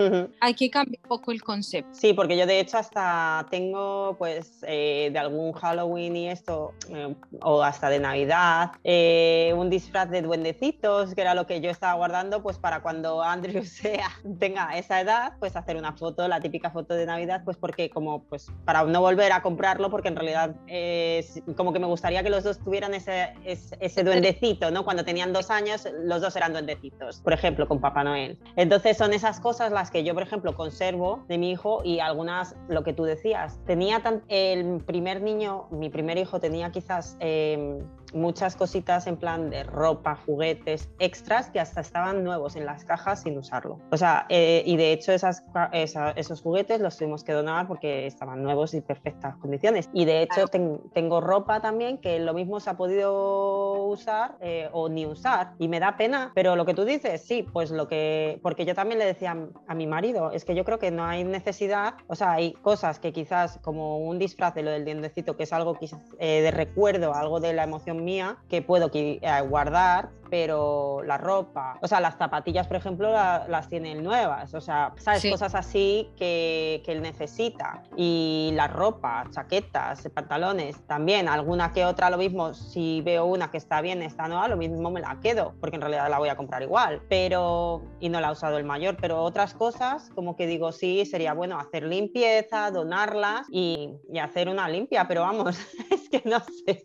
Hay 0.41 0.55
que 0.55 0.71
cambiar 0.71 1.01
un 1.03 1.09
poco 1.09 1.33
el 1.33 1.43
concepto. 1.43 1.91
Sí, 1.93 2.13
porque 2.13 2.37
yo 2.37 2.47
de 2.47 2.61
hecho 2.61 2.79
hasta 2.79 3.47
tengo 3.51 4.17
pues 4.19 4.65
eh, 4.67 5.11
de 5.13 5.19
algún 5.19 5.53
Halloween 5.53 6.17
y 6.17 6.29
esto, 6.29 6.73
eh, 6.89 7.15
o 7.43 7.63
hasta 7.63 7.89
de 7.89 7.99
Navidad, 7.99 8.73
eh, 8.85 9.53
un 9.57 9.71
disfraz 9.71 10.11
de 10.11 10.23
duendecitos, 10.23 11.15
que 11.15 11.21
era 11.21 11.35
lo 11.35 11.47
que 11.47 11.61
yo 11.61 11.71
estaba 11.71 11.95
guardando 11.95 12.43
pues 12.43 12.59
para 12.59 12.81
cuando 12.81 13.23
Andrew 13.23 13.65
sea, 13.65 14.11
tenga 14.39 14.77
esa 14.79 15.01
edad, 15.01 15.33
pues 15.39 15.57
hacer 15.57 15.77
una 15.77 15.93
foto, 15.93 16.27
la 16.29 16.41
típica 16.41 16.71
foto 16.71 16.95
de 16.95 17.07
Navidad, 17.07 17.43
pues 17.45 17.57
porque 17.57 17.91
como 17.91 18.23
pues 18.25 18.47
para 18.65 18.85
no 18.85 19.01
volver 19.01 19.33
a 19.33 19.43
comprarlo, 19.43 19.91
porque 19.91 20.09
en 20.09 20.17
realidad 20.17 20.55
es 20.67 21.43
como 21.57 21.73
que 21.73 21.79
me 21.79 21.87
gustaría 21.87 22.23
que 22.23 22.31
los 22.31 22.45
dos 22.45 22.59
tuvieran 22.59 22.95
ese, 22.95 23.33
ese, 23.45 23.77
ese 23.81 24.05
duendecito, 24.05 24.71
¿no? 24.71 24.85
Cuando 24.85 25.05
tenían 25.05 25.33
dos 25.33 25.51
años, 25.51 25.87
los 26.05 26.21
dos 26.21 26.37
eran 26.37 26.53
duendecitos, 26.53 27.21
por 27.21 27.33
ejemplo, 27.33 27.67
con 27.67 27.81
Papá 27.81 28.05
Noel. 28.05 28.39
Entonces 28.61 28.99
son 28.99 29.15
esas 29.15 29.41
cosas 29.41 29.73
las 29.73 29.91
que 29.91 30.05
yo, 30.05 30.13
por 30.13 30.23
ejemplo, 30.23 30.55
conservo 30.55 31.25
de 31.29 31.39
mi 31.39 31.51
hijo 31.51 31.81
y 31.83 32.01
algunas, 32.01 32.55
lo 32.69 32.85
que 32.85 32.93
tú 32.93 33.05
decías, 33.05 33.59
tenía 33.65 34.03
tan, 34.03 34.23
el 34.29 34.83
primer 34.85 35.23
niño, 35.23 35.67
mi 35.71 35.89
primer 35.89 36.19
hijo 36.19 36.41
tenía 36.41 36.71
quizás 36.71 37.17
eh, 37.21 37.83
muchas 38.13 38.57
cositas 38.57 39.07
en 39.07 39.17
plan 39.17 39.51
de 39.51 39.65
ropa, 39.65 40.17
juguetes, 40.27 40.89
extras 40.99 41.51
que 41.51 41.61
hasta 41.61 41.81
estaban 41.81 42.25
nuevos 42.25 42.57
en 42.57 42.67
las 42.67 42.85
cajas 42.85 43.23
sin 43.23 43.39
usarlo. 43.39 43.79
O 43.91 43.97
sea, 43.97 44.27
eh, 44.29 44.63
y 44.67 44.77
de 44.77 44.93
hecho 44.93 45.13
esas, 45.13 45.45
esos 45.73 46.41
juguetes 46.41 46.81
los 46.81 46.97
tuvimos 46.97 47.25
que 47.25 47.33
donar 47.33 47.67
porque 47.69 48.07
estaban 48.07 48.43
nuevos 48.43 48.75
y 48.75 48.81
perfectas 48.81 49.37
condiciones. 49.37 49.89
Y 49.93 50.05
de 50.05 50.23
hecho 50.23 50.47
tengo 50.49 51.21
ropa 51.21 51.61
también 51.61 51.99
que 51.99 52.19
lo 52.19 52.35
mismo 52.35 52.61
se 52.61 52.71
ha 52.71 52.77
podido 52.77 53.85
usar 53.85 54.37
eh, 54.41 54.69
o 54.73 54.89
ni 54.89 55.07
usar 55.07 55.53
y 55.59 55.69
me 55.69 55.81
da 55.81 55.97
pena, 55.97 56.33
pero 56.35 56.57
lo 56.57 56.65
que 56.65 56.75
tú 56.75 56.85
dices, 56.85 57.23
sí, 57.23 57.43
pues 57.43 57.71
lo 57.71 57.89
que, 57.89 58.39
porque 58.43 58.65
yo 58.65 58.75
también 58.75 58.99
le 58.99 59.05
decía 59.05 59.37
a 59.67 59.75
mi 59.75 59.87
marido, 59.87 60.31
es 60.33 60.45
que 60.45 60.55
yo 60.55 60.65
creo 60.65 60.79
que 60.79 60.91
no 60.91 61.05
hay 61.05 61.25
necesidad, 61.25 61.95
o 62.07 62.15
sea, 62.15 62.33
hay 62.33 62.53
cosas 62.55 62.99
que 62.99 63.13
quizás 63.13 63.59
como 63.63 63.99
un 63.99 64.19
disfraz 64.19 64.55
de 64.55 64.63
lo 64.63 64.71
del 64.71 64.85
diendecito, 64.85 65.37
que 65.37 65.45
es 65.45 65.53
algo 65.53 65.75
quizás, 65.75 66.01
eh, 66.19 66.43
de 66.43 66.51
recuerdo, 66.51 67.15
algo 67.15 67.41
de 67.41 67.53
la 67.53 67.65
emoción 67.65 68.00
mía 68.01 68.39
que 68.49 68.63
puedo 68.63 68.91
eh, 68.93 69.21
guardar, 69.49 70.11
pero 70.31 71.03
la 71.05 71.19
ropa, 71.19 71.77
o 71.83 71.89
sea, 71.89 72.01
las 72.01 72.17
zapatillas, 72.17 72.67
por 72.67 72.77
ejemplo, 72.77 73.11
las 73.11 73.69
tiene 73.69 73.97
nuevas, 73.97 74.55
o 74.55 74.61
sea, 74.61 74.93
¿sabes? 74.97 75.27
Cosas 75.29 75.55
así 75.55 76.09
que, 76.17 76.83
que, 76.85 76.93
él 76.93 77.03
necesita. 77.03 77.83
Y 77.97 78.51
la 78.55 78.69
ropa, 78.69 79.25
chaquetas, 79.31 80.09
pantalones, 80.15 80.81
también, 80.87 81.29
alguna 81.29 81.73
que 81.73 81.85
otra, 81.85 82.09
lo 82.11 82.17
mismo, 82.17 82.55
si 82.55 83.01
veo 83.03 83.27
una 83.27 83.51
que 83.51 83.59
está 83.59 83.81
bien, 83.81 84.03
está 84.03 84.29
nueva, 84.29 84.49
lo 84.49 84.57
mismo 84.57 84.91
me 84.91 85.01
la 85.01 85.19
quedo, 85.21 85.55
porque 85.61 85.77
en 85.77 85.83
realidad 85.83 86.09
la 86.09 86.19
voy 86.19 86.29
a 86.29 86.37
comprar 86.37 86.63
igual, 86.63 87.03
pero, 87.09 87.83
y 87.99 88.09
no 88.09 88.21
la 88.21 88.29
ha 88.29 88.33
usado 88.33 88.57
el 88.57 88.65
mayor, 88.65 88.97
pero 89.01 89.23
otras 89.23 89.55
cosas, 89.55 90.11
como 90.15 90.37
que 90.37 90.47
digo, 90.47 90.71
sí, 90.71 91.05
sería 91.07 91.35
bueno 91.35 91.59
hacer 91.59 91.83
limpieza, 91.83 92.71
donarlas 92.71 93.47
y, 93.51 93.97
y 94.13 94.19
hacer 94.19 94.49
una 94.49 94.69
limpia, 94.69 95.09
pero 95.09 95.23
vamos, 95.23 95.59
es 95.91 96.09
que 96.09 96.23
no 96.25 96.41
sé, 96.41 96.85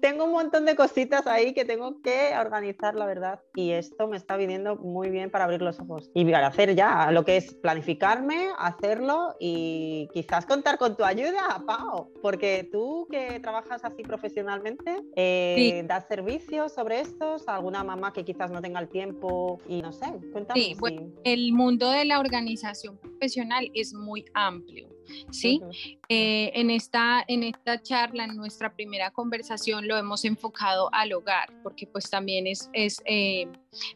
tengo 0.00 0.24
un 0.24 0.32
montón 0.46 0.64
de 0.64 0.76
cositas 0.76 1.26
ahí 1.26 1.52
que 1.52 1.64
tengo 1.64 2.00
que 2.02 2.32
organizar, 2.38 2.94
la 2.94 3.04
verdad. 3.04 3.40
Y 3.56 3.72
esto 3.72 4.06
me 4.06 4.16
está 4.16 4.36
viniendo 4.36 4.76
muy 4.76 5.10
bien 5.10 5.28
para 5.28 5.44
abrir 5.44 5.60
los 5.60 5.80
ojos 5.80 6.10
y 6.14 6.24
para 6.24 6.46
hacer 6.46 6.76
ya 6.76 7.10
lo 7.10 7.24
que 7.24 7.36
es 7.36 7.54
planificarme, 7.54 8.48
hacerlo 8.58 9.34
y 9.40 10.08
quizás 10.12 10.46
contar 10.46 10.78
con 10.78 10.96
tu 10.96 11.04
ayuda, 11.04 11.62
Pau, 11.66 12.12
porque 12.22 12.68
tú 12.70 13.08
que 13.10 13.40
trabajas 13.40 13.84
así 13.84 14.02
profesionalmente, 14.04 15.02
eh, 15.16 15.82
das 15.86 16.06
servicios 16.06 16.72
sobre 16.72 17.00
estos, 17.00 17.48
alguna 17.48 17.82
mamá 17.82 18.12
que 18.12 18.24
quizás 18.24 18.50
no 18.52 18.62
tenga 18.62 18.78
el 18.78 18.88
tiempo 18.88 19.58
y 19.68 19.82
no 19.82 19.92
sé, 19.92 20.06
cuéntame. 20.32 20.60
Sí, 20.60 20.76
bueno, 20.78 21.10
el 21.24 21.52
mundo 21.52 21.90
de 21.90 22.04
la 22.04 22.20
organización 22.20 22.98
profesional 22.98 23.68
es 23.74 23.92
muy 23.94 24.24
amplio. 24.32 24.95
¿Sí? 25.30 25.60
Eh, 26.08 26.52
en, 26.54 26.70
esta, 26.70 27.24
en 27.26 27.42
esta 27.42 27.82
charla, 27.82 28.24
en 28.24 28.36
nuestra 28.36 28.74
primera 28.74 29.10
conversación, 29.10 29.86
lo 29.88 29.96
hemos 29.96 30.24
enfocado 30.24 30.88
al 30.92 31.12
hogar, 31.12 31.52
porque 31.62 31.86
pues 31.86 32.10
también 32.10 32.46
es, 32.46 32.70
es 32.72 33.02
eh, 33.04 33.48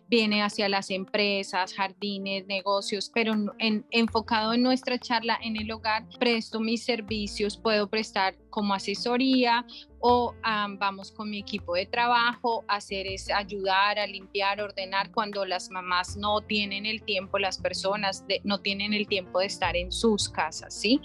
viene 0.09 0.42
hacia 0.42 0.68
las 0.68 0.90
empresas, 0.90 1.75
jardines, 1.75 2.46
negocios, 2.46 3.11
pero 3.12 3.35
en, 3.59 3.85
enfocado 3.90 4.53
en 4.53 4.62
nuestra 4.62 4.99
charla 4.99 5.38
en 5.42 5.57
el 5.57 5.70
hogar, 5.70 6.05
presto 6.18 6.61
mis 6.61 6.85
servicios, 6.85 7.57
puedo 7.57 7.88
prestar 7.88 8.37
como 8.51 8.75
asesoría 8.75 9.64
o 10.00 10.34
vamos 10.78 11.12
con 11.12 11.30
mi 11.30 11.38
equipo 11.38 11.74
de 11.74 11.86
trabajo, 11.86 12.64
hacer 12.68 13.06
es 13.06 13.30
ayudar 13.30 13.98
a 13.98 14.06
limpiar, 14.06 14.60
ordenar 14.60 15.12
cuando 15.12 15.44
las 15.44 15.70
mamás 15.70 16.16
no 16.16 16.40
tienen 16.40 16.86
el 16.86 17.02
tiempo, 17.02 17.38
las 17.38 17.58
personas 17.58 18.24
no 18.42 18.58
tienen 18.58 18.94
el 18.94 19.06
tiempo 19.06 19.40
de 19.40 19.46
estar 19.46 19.76
en 19.76 19.92
sus 19.92 20.28
casas, 20.28 20.74
¿sí? 20.74 21.00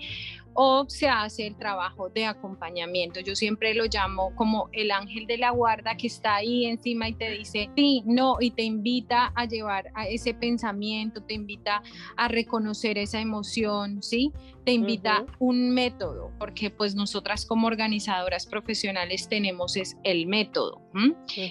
O 0.56 0.86
se 0.88 1.08
hace 1.08 1.46
el 1.46 1.58
trabajo 1.58 2.10
de 2.10 2.26
acompañamiento. 2.26 3.20
Yo 3.20 3.36
siempre 3.36 3.74
lo 3.74 3.86
llamo 3.86 4.34
como 4.36 4.70
el 4.72 4.90
ángel 4.90 5.28
de 5.28 5.38
la 5.38 5.52
guarda 5.52 5.96
que 5.98 6.08
está 6.08 6.36
ahí 6.36 6.66
encima 6.66 7.10
y 7.10 7.14
te 7.14 7.30
dice 7.30 7.70
sí, 7.76 8.02
no, 8.06 8.38
y 8.40 8.52
te 8.52 8.64
invita 8.64 9.32
a 9.36 9.46
llevar 9.46 9.92
a 9.94 10.08
ese 10.08 10.34
pensamiento, 10.34 11.22
te 11.22 11.34
invita 11.34 11.84
a 12.16 12.28
reconocer 12.28 12.98
esa 12.98 13.20
emoción, 13.20 14.02
¿sí? 14.02 14.32
Te 14.64 14.72
invita 14.72 15.26
un 15.38 15.72
método, 15.72 16.32
porque 16.40 16.72
pues 16.72 16.96
nosotras 16.96 17.46
como 17.46 17.68
organizadoras 17.68 18.48
profesionales 18.48 19.28
tenemos 19.30 19.76
es 19.76 19.98
el 20.04 20.26
método. 20.26 20.82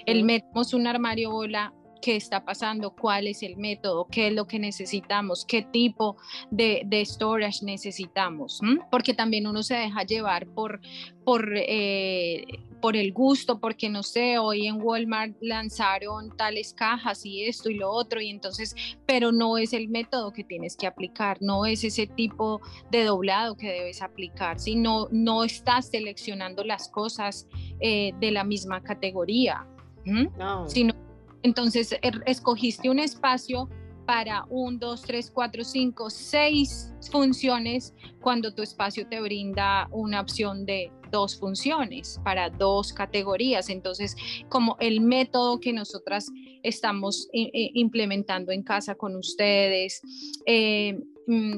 El 0.05 0.23
método 0.23 0.61
es 0.61 0.73
un 0.73 0.87
armario 0.87 1.31
bola 1.31 1.73
qué 2.05 2.15
está 2.15 2.45
pasando, 2.45 2.91
cuál 2.91 3.25
es 3.25 3.41
el 3.41 3.57
método, 3.57 4.05
qué 4.11 4.27
es 4.27 4.33
lo 4.33 4.45
que 4.45 4.59
necesitamos, 4.59 5.43
qué 5.43 5.63
tipo 5.63 6.17
de, 6.51 6.83
de 6.85 7.03
storage 7.03 7.65
necesitamos, 7.65 8.61
porque 8.91 9.15
también 9.15 9.47
uno 9.47 9.63
se 9.63 9.73
deja 9.73 10.03
llevar 10.03 10.45
por, 10.45 10.81
por, 11.23 11.51
eh, 11.55 12.45
por 12.79 12.95
el 12.95 13.11
gusto, 13.11 13.59
porque 13.59 13.89
no 13.89 14.03
sé, 14.03 14.37
hoy 14.37 14.67
en 14.67 14.79
Walmart 14.83 15.35
lanzaron 15.41 16.37
tales 16.37 16.75
cajas 16.75 17.25
y 17.25 17.45
esto 17.45 17.71
y 17.71 17.73
lo 17.73 17.89
otro, 17.89 18.21
y 18.21 18.29
entonces, 18.29 18.75
pero 19.07 19.31
no 19.31 19.57
es 19.57 19.73
el 19.73 19.89
método 19.89 20.31
que 20.31 20.43
tienes 20.43 20.77
que 20.77 20.85
aplicar, 20.85 21.39
no 21.41 21.65
es 21.65 21.83
ese 21.83 22.05
tipo 22.05 22.61
de 22.91 23.03
doblado 23.03 23.57
que 23.57 23.71
debes 23.71 24.03
aplicar, 24.03 24.59
sino 24.59 25.07
no 25.09 25.43
estás 25.43 25.87
seleccionando 25.87 26.63
las 26.63 26.87
cosas 26.87 27.47
eh, 27.79 28.13
de 28.19 28.29
la 28.29 28.43
misma 28.43 28.83
categoría, 28.83 29.65
no. 30.05 30.69
sino 30.69 31.04
entonces, 31.45 31.95
er, 32.01 32.23
escogiste 32.25 32.89
un 32.89 32.97
espacio 32.97 33.69
para 34.07 34.45
un, 34.49 34.79
dos, 34.79 35.03
tres, 35.03 35.29
cuatro, 35.29 35.63
cinco, 35.63 36.09
seis 36.09 36.91
funciones 37.11 37.93
cuando 38.19 38.51
tu 38.51 38.63
espacio 38.63 39.07
te 39.07 39.21
brinda 39.21 39.87
una 39.91 40.21
opción 40.21 40.65
de 40.65 40.91
dos 41.11 41.39
funciones 41.39 42.19
para 42.23 42.49
dos 42.49 42.91
categorías. 42.93 43.69
Entonces, 43.69 44.15
como 44.49 44.75
el 44.79 45.01
método 45.01 45.59
que 45.59 45.71
nosotras 45.71 46.31
estamos 46.63 47.29
eh, 47.31 47.51
eh, 47.53 47.69
implementando 47.75 48.51
en 48.51 48.63
casa 48.63 48.95
con 48.95 49.15
ustedes, 49.15 50.01
eh, 50.47 50.99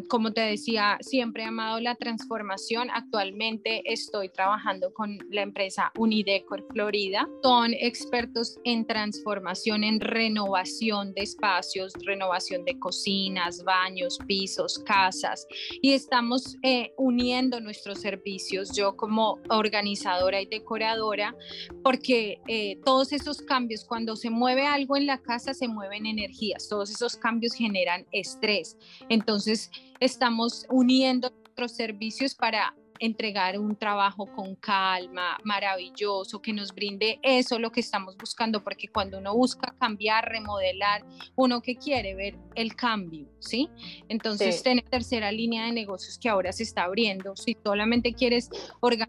como 0.07 0.31
te 0.31 0.41
decía, 0.41 0.97
siempre 1.01 1.43
he 1.43 1.45
amado 1.45 1.79
la 1.79 1.95
transformación. 1.95 2.89
Actualmente 2.93 3.81
estoy 3.91 4.29
trabajando 4.29 4.93
con 4.93 5.17
la 5.29 5.41
empresa 5.41 5.91
Unidecor 5.97 6.65
Florida. 6.71 7.27
Son 7.43 7.73
expertos 7.73 8.57
en 8.63 8.85
transformación, 8.85 9.83
en 9.83 9.99
renovación 9.99 11.13
de 11.13 11.23
espacios, 11.23 11.93
renovación 12.05 12.63
de 12.63 12.79
cocinas, 12.79 13.63
baños, 13.63 14.17
pisos, 14.25 14.79
casas. 14.79 15.45
Y 15.81 15.93
estamos 15.93 16.55
eh, 16.63 16.93
uniendo 16.97 17.59
nuestros 17.59 17.99
servicios, 17.99 18.71
yo 18.75 18.95
como 18.95 19.39
organizadora 19.49 20.41
y 20.41 20.45
decoradora, 20.45 21.35
porque 21.83 22.39
eh, 22.47 22.79
todos 22.85 23.11
esos 23.11 23.41
cambios, 23.41 23.83
cuando 23.83 24.15
se 24.15 24.29
mueve 24.29 24.65
algo 24.65 24.95
en 24.95 25.07
la 25.07 25.17
casa, 25.21 25.53
se 25.53 25.67
mueven 25.67 26.05
energías. 26.05 26.69
Todos 26.69 26.89
esos 26.89 27.17
cambios 27.17 27.53
generan 27.53 28.05
estrés. 28.11 28.77
Entonces, 29.09 29.56
estamos 29.99 30.65
uniendo 30.69 31.29
nuestros 31.29 31.71
servicios 31.73 32.35
para 32.35 32.73
entregar 32.99 33.59
un 33.59 33.75
trabajo 33.75 34.25
con 34.25 34.55
calma, 34.55 35.37
maravilloso, 35.43 36.41
que 36.41 36.53
nos 36.53 36.73
brinde 36.73 37.19
eso 37.21 37.59
lo 37.59 37.71
que 37.71 37.79
estamos 37.79 38.17
buscando, 38.17 38.63
porque 38.63 38.87
cuando 38.87 39.19
uno 39.19 39.35
busca 39.35 39.73
cambiar, 39.79 40.29
remodelar, 40.29 41.03
uno 41.35 41.61
que 41.61 41.75
quiere 41.75 42.15
ver 42.15 42.37
el 42.55 42.75
cambio, 42.75 43.27
¿sí? 43.39 43.69
Entonces, 44.09 44.63
tener 44.63 44.83
tercera 44.85 45.31
línea 45.31 45.65
de 45.65 45.71
negocios 45.71 46.17
que 46.17 46.29
ahora 46.29 46.51
se 46.51 46.63
está 46.63 46.83
abriendo, 46.83 47.35
si 47.35 47.55
solamente 47.63 48.13
quieres 48.13 48.49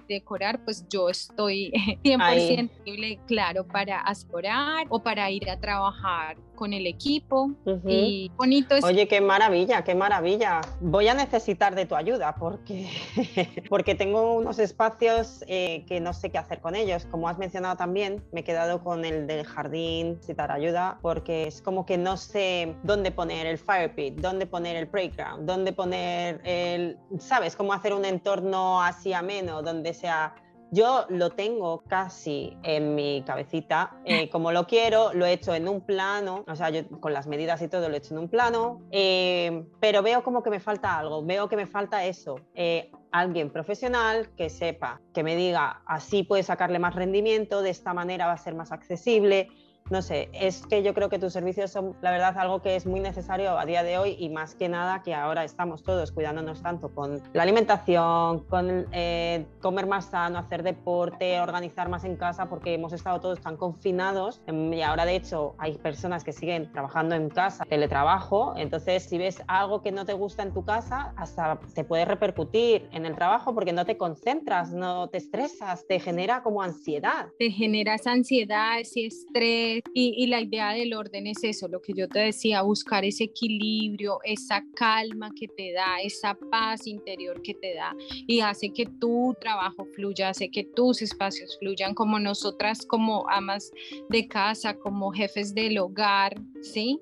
decorar, 0.09 0.65
pues 0.65 0.87
yo 0.89 1.09
estoy 1.09 1.71
100% 2.05 3.27
claro 3.27 3.67
para 3.67 4.01
asesorar 4.01 4.87
o 4.91 5.03
para 5.03 5.31
ir 5.31 5.49
a 5.51 5.59
trabajar 5.59 6.37
con 6.59 6.73
el 6.73 6.89
equipo 6.89 7.53
y 7.87 8.33
bonito 8.37 8.75
es... 8.75 8.83
Oye, 8.83 9.07
qué 9.07 9.21
maravilla, 9.21 9.85
qué 9.85 9.95
maravilla. 9.95 10.61
Voy 10.81 11.07
a 11.07 11.15
necesitar 11.15 11.77
de 11.77 11.87
tu 11.87 11.95
ayuda 11.95 12.35
porque, 12.35 12.89
porque 13.71 13.95
tengo 13.95 14.35
unos 14.35 14.59
espacios 14.59 15.45
eh, 15.47 15.85
que 15.87 16.01
no 16.01 16.13
sé 16.13 16.31
qué 16.31 16.39
hacer 16.39 16.61
con 16.61 16.75
ellos. 16.75 17.07
Como 17.13 17.29
has 17.29 17.39
mencionado 17.39 17.77
también, 17.77 18.25
me 18.33 18.41
he 18.41 18.45
quedado 18.45 18.83
con 18.83 19.05
el 19.05 19.29
del 19.29 19.47
jardín, 19.47 20.19
citar 20.21 20.51
ayuda, 20.51 20.99
porque 21.01 21.47
es 21.47 21.63
como 21.63 21.87
que 21.87 21.97
no 21.97 22.17
sé 22.17 22.75
dónde 22.83 23.13
poner 23.13 23.47
el 23.47 23.59
fire 23.59 23.95
pit, 23.95 24.17
dónde 24.17 24.45
poner 24.45 24.75
el 24.75 24.89
playground, 24.89 25.47
dónde 25.47 25.73
poner 25.73 26.41
el, 26.43 26.99
¿sabes? 27.21 27.55
Cómo 27.55 27.73
hacer 27.73 27.95
un 27.95 28.05
entorno 28.05 28.83
así 28.83 29.13
ameno, 29.13 29.63
donde 29.63 29.95
sea 29.95 30.35
yo 30.71 31.07
lo 31.09 31.31
tengo 31.31 31.83
casi 31.89 32.57
en 32.63 32.95
mi 32.95 33.23
cabecita, 33.27 33.97
eh, 34.05 34.29
como 34.31 34.53
lo 34.53 34.67
quiero, 34.67 35.13
lo 35.15 35.27
he 35.27 35.33
hecho 35.33 35.55
en 35.55 35.69
un 35.69 35.81
plano, 35.81 36.45
o 36.47 36.57
sea, 36.57 36.71
yo 36.71 36.89
con 37.01 37.13
las 37.13 37.27
medidas 37.27 37.63
y 37.63 37.69
todo 37.69 37.89
lo 37.89 37.95
he 37.95 37.99
hecho 37.99 38.15
en 38.15 38.21
un 38.21 38.29
plano, 38.29 38.83
eh, 38.91 39.65
pero 39.81 40.03
veo 40.03 40.23
como 40.23 40.43
que 40.43 40.51
me 40.51 40.61
falta 40.61 40.99
algo, 40.99 41.25
veo 41.25 41.49
que 41.49 41.57
me 41.57 41.67
falta 41.67 42.05
eso, 42.05 42.37
eh, 42.55 42.91
alguien 43.11 43.51
profesional 43.51 44.31
que 44.37 44.51
sepa, 44.51 45.01
que 45.15 45.23
me 45.23 45.37
diga, 45.37 45.83
así 45.87 46.23
puedes 46.23 46.47
sacarle 46.47 46.79
más 46.79 46.95
rendimiento, 46.95 47.63
de 47.63 47.71
esta 47.71 47.95
manera 47.95 48.27
va 48.27 48.33
a 48.33 48.39
ser 48.39 48.55
más 48.55 48.73
accesible, 48.73 49.49
no 49.91 50.03
sé, 50.03 50.29
es 50.33 50.67
que 50.67 50.83
yo 50.83 50.93
creo 50.95 51.09
que 51.09 51.19
tus 51.19 51.33
servicios 51.33 51.71
son, 51.71 51.97
la 52.03 52.11
verdad, 52.11 52.37
algo 52.39 52.61
que 52.61 52.77
es 52.77 52.87
muy 52.87 53.01
necesario 53.01 53.59
a 53.59 53.65
día 53.65 53.83
de 53.83 53.99
hoy 53.99 54.17
y 54.19 54.29
más 54.29 54.55
que 54.55 54.69
nada 54.69 55.03
que 55.03 55.15
ahora 55.15 55.45
estamos 55.45 55.83
todos 55.83 56.13
cuidándonos 56.13 56.63
tanto 56.63 56.91
con 56.91 57.23
la 57.33 57.43
alimentación, 57.43 58.41
con 58.45 58.87
eh, 58.93 59.47
comer 59.61 59.87
más 59.87 60.07
sano, 60.07 60.39
hacer 60.39 60.63
deporte, 60.63 61.41
organizar 61.41 61.89
más 61.89 62.05
en 62.05 62.17
casa, 62.17 62.49
porque 62.49 62.75
hemos 62.75 62.93
estado 62.93 63.21
todos 63.21 63.41
tan 63.41 63.57
confinados 63.57 64.41
em, 64.47 64.73
y 64.73 64.83
ahora 64.83 65.05
de 65.05 65.17
hecho 65.17 65.55
hay 65.59 65.77
personas 65.79 66.25
que 66.25 66.33
siguen 66.33 66.71
trabajando 66.73 67.15
en 67.15 67.31
casa, 67.31 67.65
teletrabajo, 67.65 68.55
entonces 68.57 69.05
si 69.05 69.19
ves 69.19 69.43
algo 69.47 69.83
que 69.83 69.93
no 69.93 70.05
te 70.05 70.13
gusta 70.13 70.43
en 70.43 70.53
tu 70.53 70.65
casa, 70.65 71.15
hasta 71.17 71.59
te 71.75 71.85
puede 71.85 72.05
repercutir 72.05 72.89
en 72.93 73.07
el 73.07 73.15
trabajo 73.15 73.55
porque 73.55 73.73
no 73.73 73.87
te 73.87 73.97
concentras, 73.97 74.73
no 74.73 75.09
te 75.09 75.19
estresas, 75.19 75.87
te 75.87 75.99
genera 75.99 76.43
como 76.43 76.63
ansiedad. 76.63 77.29
Te 77.39 77.51
generas 77.51 78.07
ansiedad, 78.07 78.81
ese 78.81 79.07
estrés 79.07 79.78
y, 79.95 80.27
la 80.27 80.41
idea 80.41 80.73
del 80.73 80.95
orden 80.95 81.27
es 81.27 81.43
eso, 81.43 81.69
lo 81.69 81.81
que 81.81 81.93
yo 81.95 82.09
te 82.09 82.21
decía, 82.21 82.63
buscar 82.63 83.05
ese 83.05 83.25
equilibrio, 83.25 84.19
esa 84.25 84.63
calma 84.75 85.31
que 85.35 85.49
te 85.49 85.73
da, 85.73 86.01
esa 86.03 86.37
paz 86.51 86.87
interior 86.87 87.41
que 87.43 87.55
te 87.55 87.75
da 87.75 87.95
y 88.27 88.41
hace 88.41 88.73
que 88.73 88.87
tu 88.87 89.35
trabajo 89.41 89.87
fluya, 89.95 90.31
hace 90.31 90.51
que 90.51 90.65
tus 90.65 91.03
espacios 91.03 91.57
fluyan 91.59 91.95
como 91.95 92.19
nosotras, 92.19 92.85
como 92.87 93.29
amas 93.29 93.71
de 94.09 94.29
casa, 94.29 94.77
como 94.77 95.11
jefes 95.11 95.55
del 95.55 95.79
hogar, 95.79 96.41
¿sí? 96.63 96.99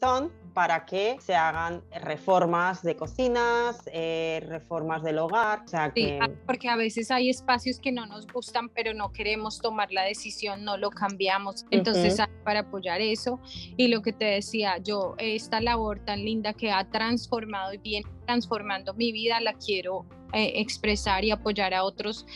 Pacazón 0.00 0.32
para 0.56 0.86
que 0.86 1.18
se 1.20 1.34
hagan 1.34 1.82
reformas 2.02 2.82
de 2.82 2.96
cocinas, 2.96 3.82
eh, 3.92 4.42
reformas 4.48 5.02
del 5.02 5.18
hogar. 5.18 5.62
O 5.66 5.68
sea 5.68 5.92
que... 5.92 6.18
Ah, 6.18 6.30
porque 6.46 6.70
a 6.70 6.76
veces 6.76 7.10
hay 7.10 7.28
espacios 7.28 7.78
que 7.78 7.92
no 7.92 8.06
nos 8.06 8.26
gustan, 8.26 8.70
pero 8.70 8.94
no 8.94 9.12
queremos 9.12 9.60
tomar 9.60 9.92
la 9.92 10.04
decisión, 10.04 10.64
no 10.64 10.78
lo 10.78 10.88
cambiamos. 10.88 11.66
Entonces, 11.70 12.18
para 12.42 12.60
apoyar 12.60 13.02
eso. 13.02 13.38
Y 13.76 13.88
lo 13.88 14.00
que 14.00 14.14
te 14.14 14.24
decía, 14.24 14.78
yo, 14.78 15.14
esta 15.18 15.60
labor 15.60 15.98
tan 15.98 16.24
linda 16.24 16.54
que 16.54 16.72
ha 16.72 16.88
transformado 16.90 17.74
y 17.74 17.78
viene 17.78 18.08
transformando 18.24 18.94
mi 18.94 19.12
vida, 19.12 19.40
la 19.40 19.52
quiero 19.52 20.06
eh, 20.32 20.60
expresar 20.60 21.24
y 21.24 21.30
apoyar 21.30 21.72
a 21.72 21.84
otros. 21.84 22.26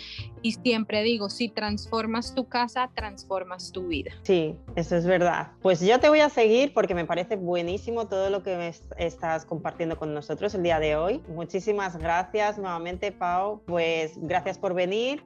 Y 0.42 0.52
siempre 0.52 1.02
digo, 1.02 1.28
si 1.28 1.48
transformas 1.48 2.34
tu 2.34 2.48
casa, 2.48 2.90
transformas 2.94 3.72
tu 3.72 3.88
vida. 3.88 4.12
Sí, 4.22 4.56
eso 4.76 4.96
es 4.96 5.04
verdad. 5.04 5.48
Pues 5.60 5.80
yo 5.80 5.98
te 6.00 6.08
voy 6.08 6.20
a 6.20 6.30
seguir 6.30 6.72
porque 6.72 6.94
me 6.94 7.04
parece 7.04 7.36
buenísimo 7.50 8.06
todo 8.06 8.30
lo 8.30 8.44
que 8.44 8.56
me 8.56 8.72
estás 8.96 9.44
compartiendo 9.44 9.98
con 9.98 10.14
nosotros 10.14 10.54
el 10.54 10.62
día 10.62 10.78
de 10.78 10.94
hoy. 10.94 11.20
Muchísimas 11.26 11.96
gracias 11.96 12.58
nuevamente, 12.58 13.10
Pau. 13.10 13.60
Pues 13.66 14.12
gracias 14.18 14.56
por 14.56 14.72
venir. 14.72 15.24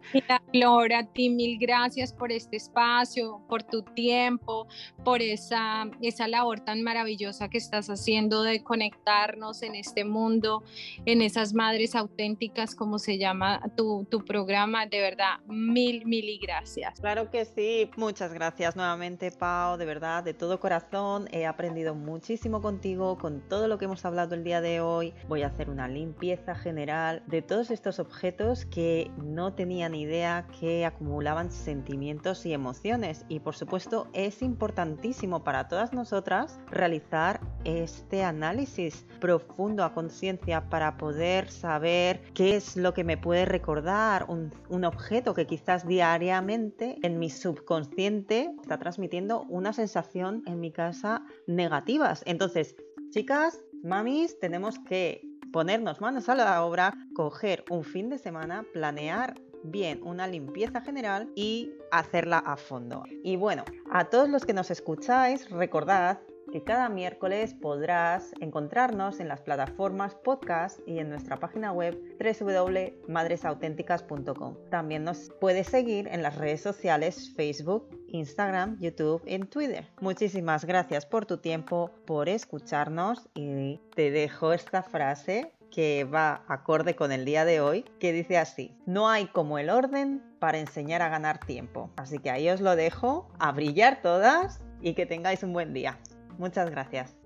Laura, 0.54 1.00
a 1.00 1.12
ti 1.12 1.28
mil 1.28 1.58
gracias 1.58 2.14
por 2.14 2.32
este 2.32 2.56
espacio, 2.56 3.42
por 3.46 3.62
tu 3.62 3.82
tiempo, 3.82 4.66
por 5.04 5.20
esa, 5.20 5.84
esa 6.00 6.26
labor 6.26 6.60
tan 6.60 6.82
maravillosa 6.82 7.50
que 7.50 7.58
estás 7.58 7.90
haciendo 7.90 8.42
de 8.42 8.64
conectarnos 8.64 9.62
en 9.62 9.74
este 9.74 10.06
mundo, 10.06 10.62
en 11.04 11.20
esas 11.20 11.52
madres 11.52 11.94
auténticas 11.94 12.74
como 12.74 12.98
se 12.98 13.18
llama 13.18 13.60
tu, 13.76 14.06
tu 14.10 14.24
programa. 14.24 14.87
De 14.87 15.02
verdad, 15.02 15.40
mil, 15.46 16.06
mil 16.06 16.26
y 16.26 16.38
gracias. 16.38 16.98
Claro 17.00 17.30
que 17.30 17.44
sí. 17.44 17.90
Muchas 17.98 18.32
gracias 18.32 18.76
nuevamente, 18.76 19.30
Pau, 19.30 19.76
de 19.76 19.84
verdad, 19.84 20.24
de 20.24 20.32
todo 20.32 20.58
corazón. 20.58 21.28
He 21.30 21.44
aprendido 21.44 21.94
muchísimo 22.14 22.62
contigo, 22.62 23.18
con 23.18 23.40
todo 23.40 23.66
lo 23.66 23.77
que 23.77 23.87
hemos 23.87 24.05
hablado 24.05 24.37
el 24.37 24.44
día 24.44 24.61
de 24.61 24.81
hoy. 24.81 25.14
Voy 25.27 25.42
a 25.42 25.48
hacer 25.48 25.68
una 25.68 25.88
limpieza 25.88 26.55
general 26.55 27.24
de 27.27 27.42
todos 27.42 27.72
estos 27.72 27.98
objetos 27.98 28.66
que 28.66 29.11
no 29.16 29.55
tenía 29.55 29.88
ni 29.88 30.03
idea 30.03 30.46
que 30.61 30.87
acumulaban 30.87 31.50
sentimientos 31.50 32.46
y 32.46 32.53
emociones. 32.53 33.27
Y 33.29 33.40
por 33.40 33.57
supuesto, 33.57 34.07
es 34.12 34.42
importantísimo 34.42 35.42
para 35.42 35.66
todas 35.66 35.92
nosotras 35.92 36.60
realizar 36.71 37.40
este 37.65 38.23
análisis 38.23 39.06
profundo 39.21 39.85
a 39.85 39.94
conciencia 39.94 40.69
para 40.69 40.96
poder 40.96 41.50
saber 41.50 42.21
qué 42.35 42.56
es 42.56 42.77
lo 42.77 42.94
que 42.94 43.04
me 43.04 43.17
puede 43.17 43.44
recordar 43.44 44.27
un, 44.29 44.52
un 44.69 44.85
objeto 44.85 45.35
que 45.35 45.46
quizás 45.46 45.87
diariamente 45.87 46.98
en 47.02 47.19
mi 47.19 47.31
subconsciente 47.31 48.54
está 48.62 48.79
transmitiendo 48.79 49.42
una 49.48 49.73
sensación 49.73 50.42
en 50.46 50.60
mi 50.60 50.73
casa 50.73 51.23
negativas. 51.46 52.23
Entonces, 52.27 52.77
chicas, 53.10 53.60
mamis, 53.83 54.38
tenemos 54.38 54.79
que 54.81 55.23
ponernos 55.52 56.00
manos 56.00 56.29
a 56.29 56.35
la 56.35 56.65
obra, 56.65 56.94
coger 57.15 57.65
un 57.71 57.85
fin 57.85 58.08
de 58.08 58.19
semana, 58.19 58.65
planear 58.73 59.35
bien 59.62 60.00
una 60.02 60.27
limpieza 60.27 60.81
general 60.81 61.31
y 61.35 61.73
hacerla 61.90 62.38
a 62.38 62.56
fondo. 62.56 63.04
Y 63.23 63.37
bueno, 63.37 63.65
a 63.90 64.04
todos 64.06 64.29
los 64.29 64.44
que 64.44 64.52
nos 64.52 64.71
escucháis, 64.71 65.48
recordad 65.50 66.19
que 66.55 66.63
cada 66.63 66.88
miércoles 66.88 67.52
podrás 67.52 68.33
encontrarnos 68.38 69.19
en 69.19 69.27
las 69.27 69.40
plataformas 69.40 70.15
podcast 70.15 70.79
y 70.87 71.00
en 71.00 71.09
nuestra 71.09 71.40
página 71.40 71.73
web 71.73 72.00
www.madresauténticas.com. 72.21 74.55
También 74.71 75.02
nos 75.02 75.33
puedes 75.40 75.67
seguir 75.67 76.07
en 76.07 76.23
las 76.23 76.37
redes 76.37 76.61
sociales 76.61 77.33
Facebook, 77.35 77.88
Instagram, 78.07 78.79
YouTube 78.79 79.21
y 79.27 79.37
Twitter. 79.40 79.88
Muchísimas 80.00 80.65
gracias 80.65 81.07
por 81.07 81.27
tu 81.27 81.38
tiempo, 81.38 81.90
por 82.07 82.29
escucharnos 82.29 83.29
y 83.35 83.81
te 83.96 84.13
dejo 84.13 84.52
esta 84.52 84.85
frase 84.85 85.50
que 85.73 86.05
va 86.05 86.44
acorde 86.46 86.94
con 86.94 87.11
el 87.11 87.25
día 87.25 87.44
de 87.44 87.61
hoy, 87.61 87.85
que 87.98 88.13
dice 88.13 88.38
así, 88.38 88.79
no 88.87 89.09
hay 89.09 89.27
como 89.27 89.59
el 89.59 89.71
orden 89.71 90.23
para 90.38 90.59
enseñar 90.59 91.02
a 91.02 91.09
ganar 91.09 91.40
tiempo. 91.40 91.90
Así 91.96 92.21
que 92.21 92.31
ahí 92.31 92.48
os 92.48 92.61
lo 92.61 92.77
dejo, 92.77 93.29
a 93.40 93.50
brillar 93.50 94.02
todas 94.02 94.61
y 94.81 94.94
que 94.94 95.05
tengáis 95.05 95.42
un 95.42 95.52
buen 95.52 95.75
día. 95.75 95.98
Muchas 96.38 96.70
gracias. 96.70 97.23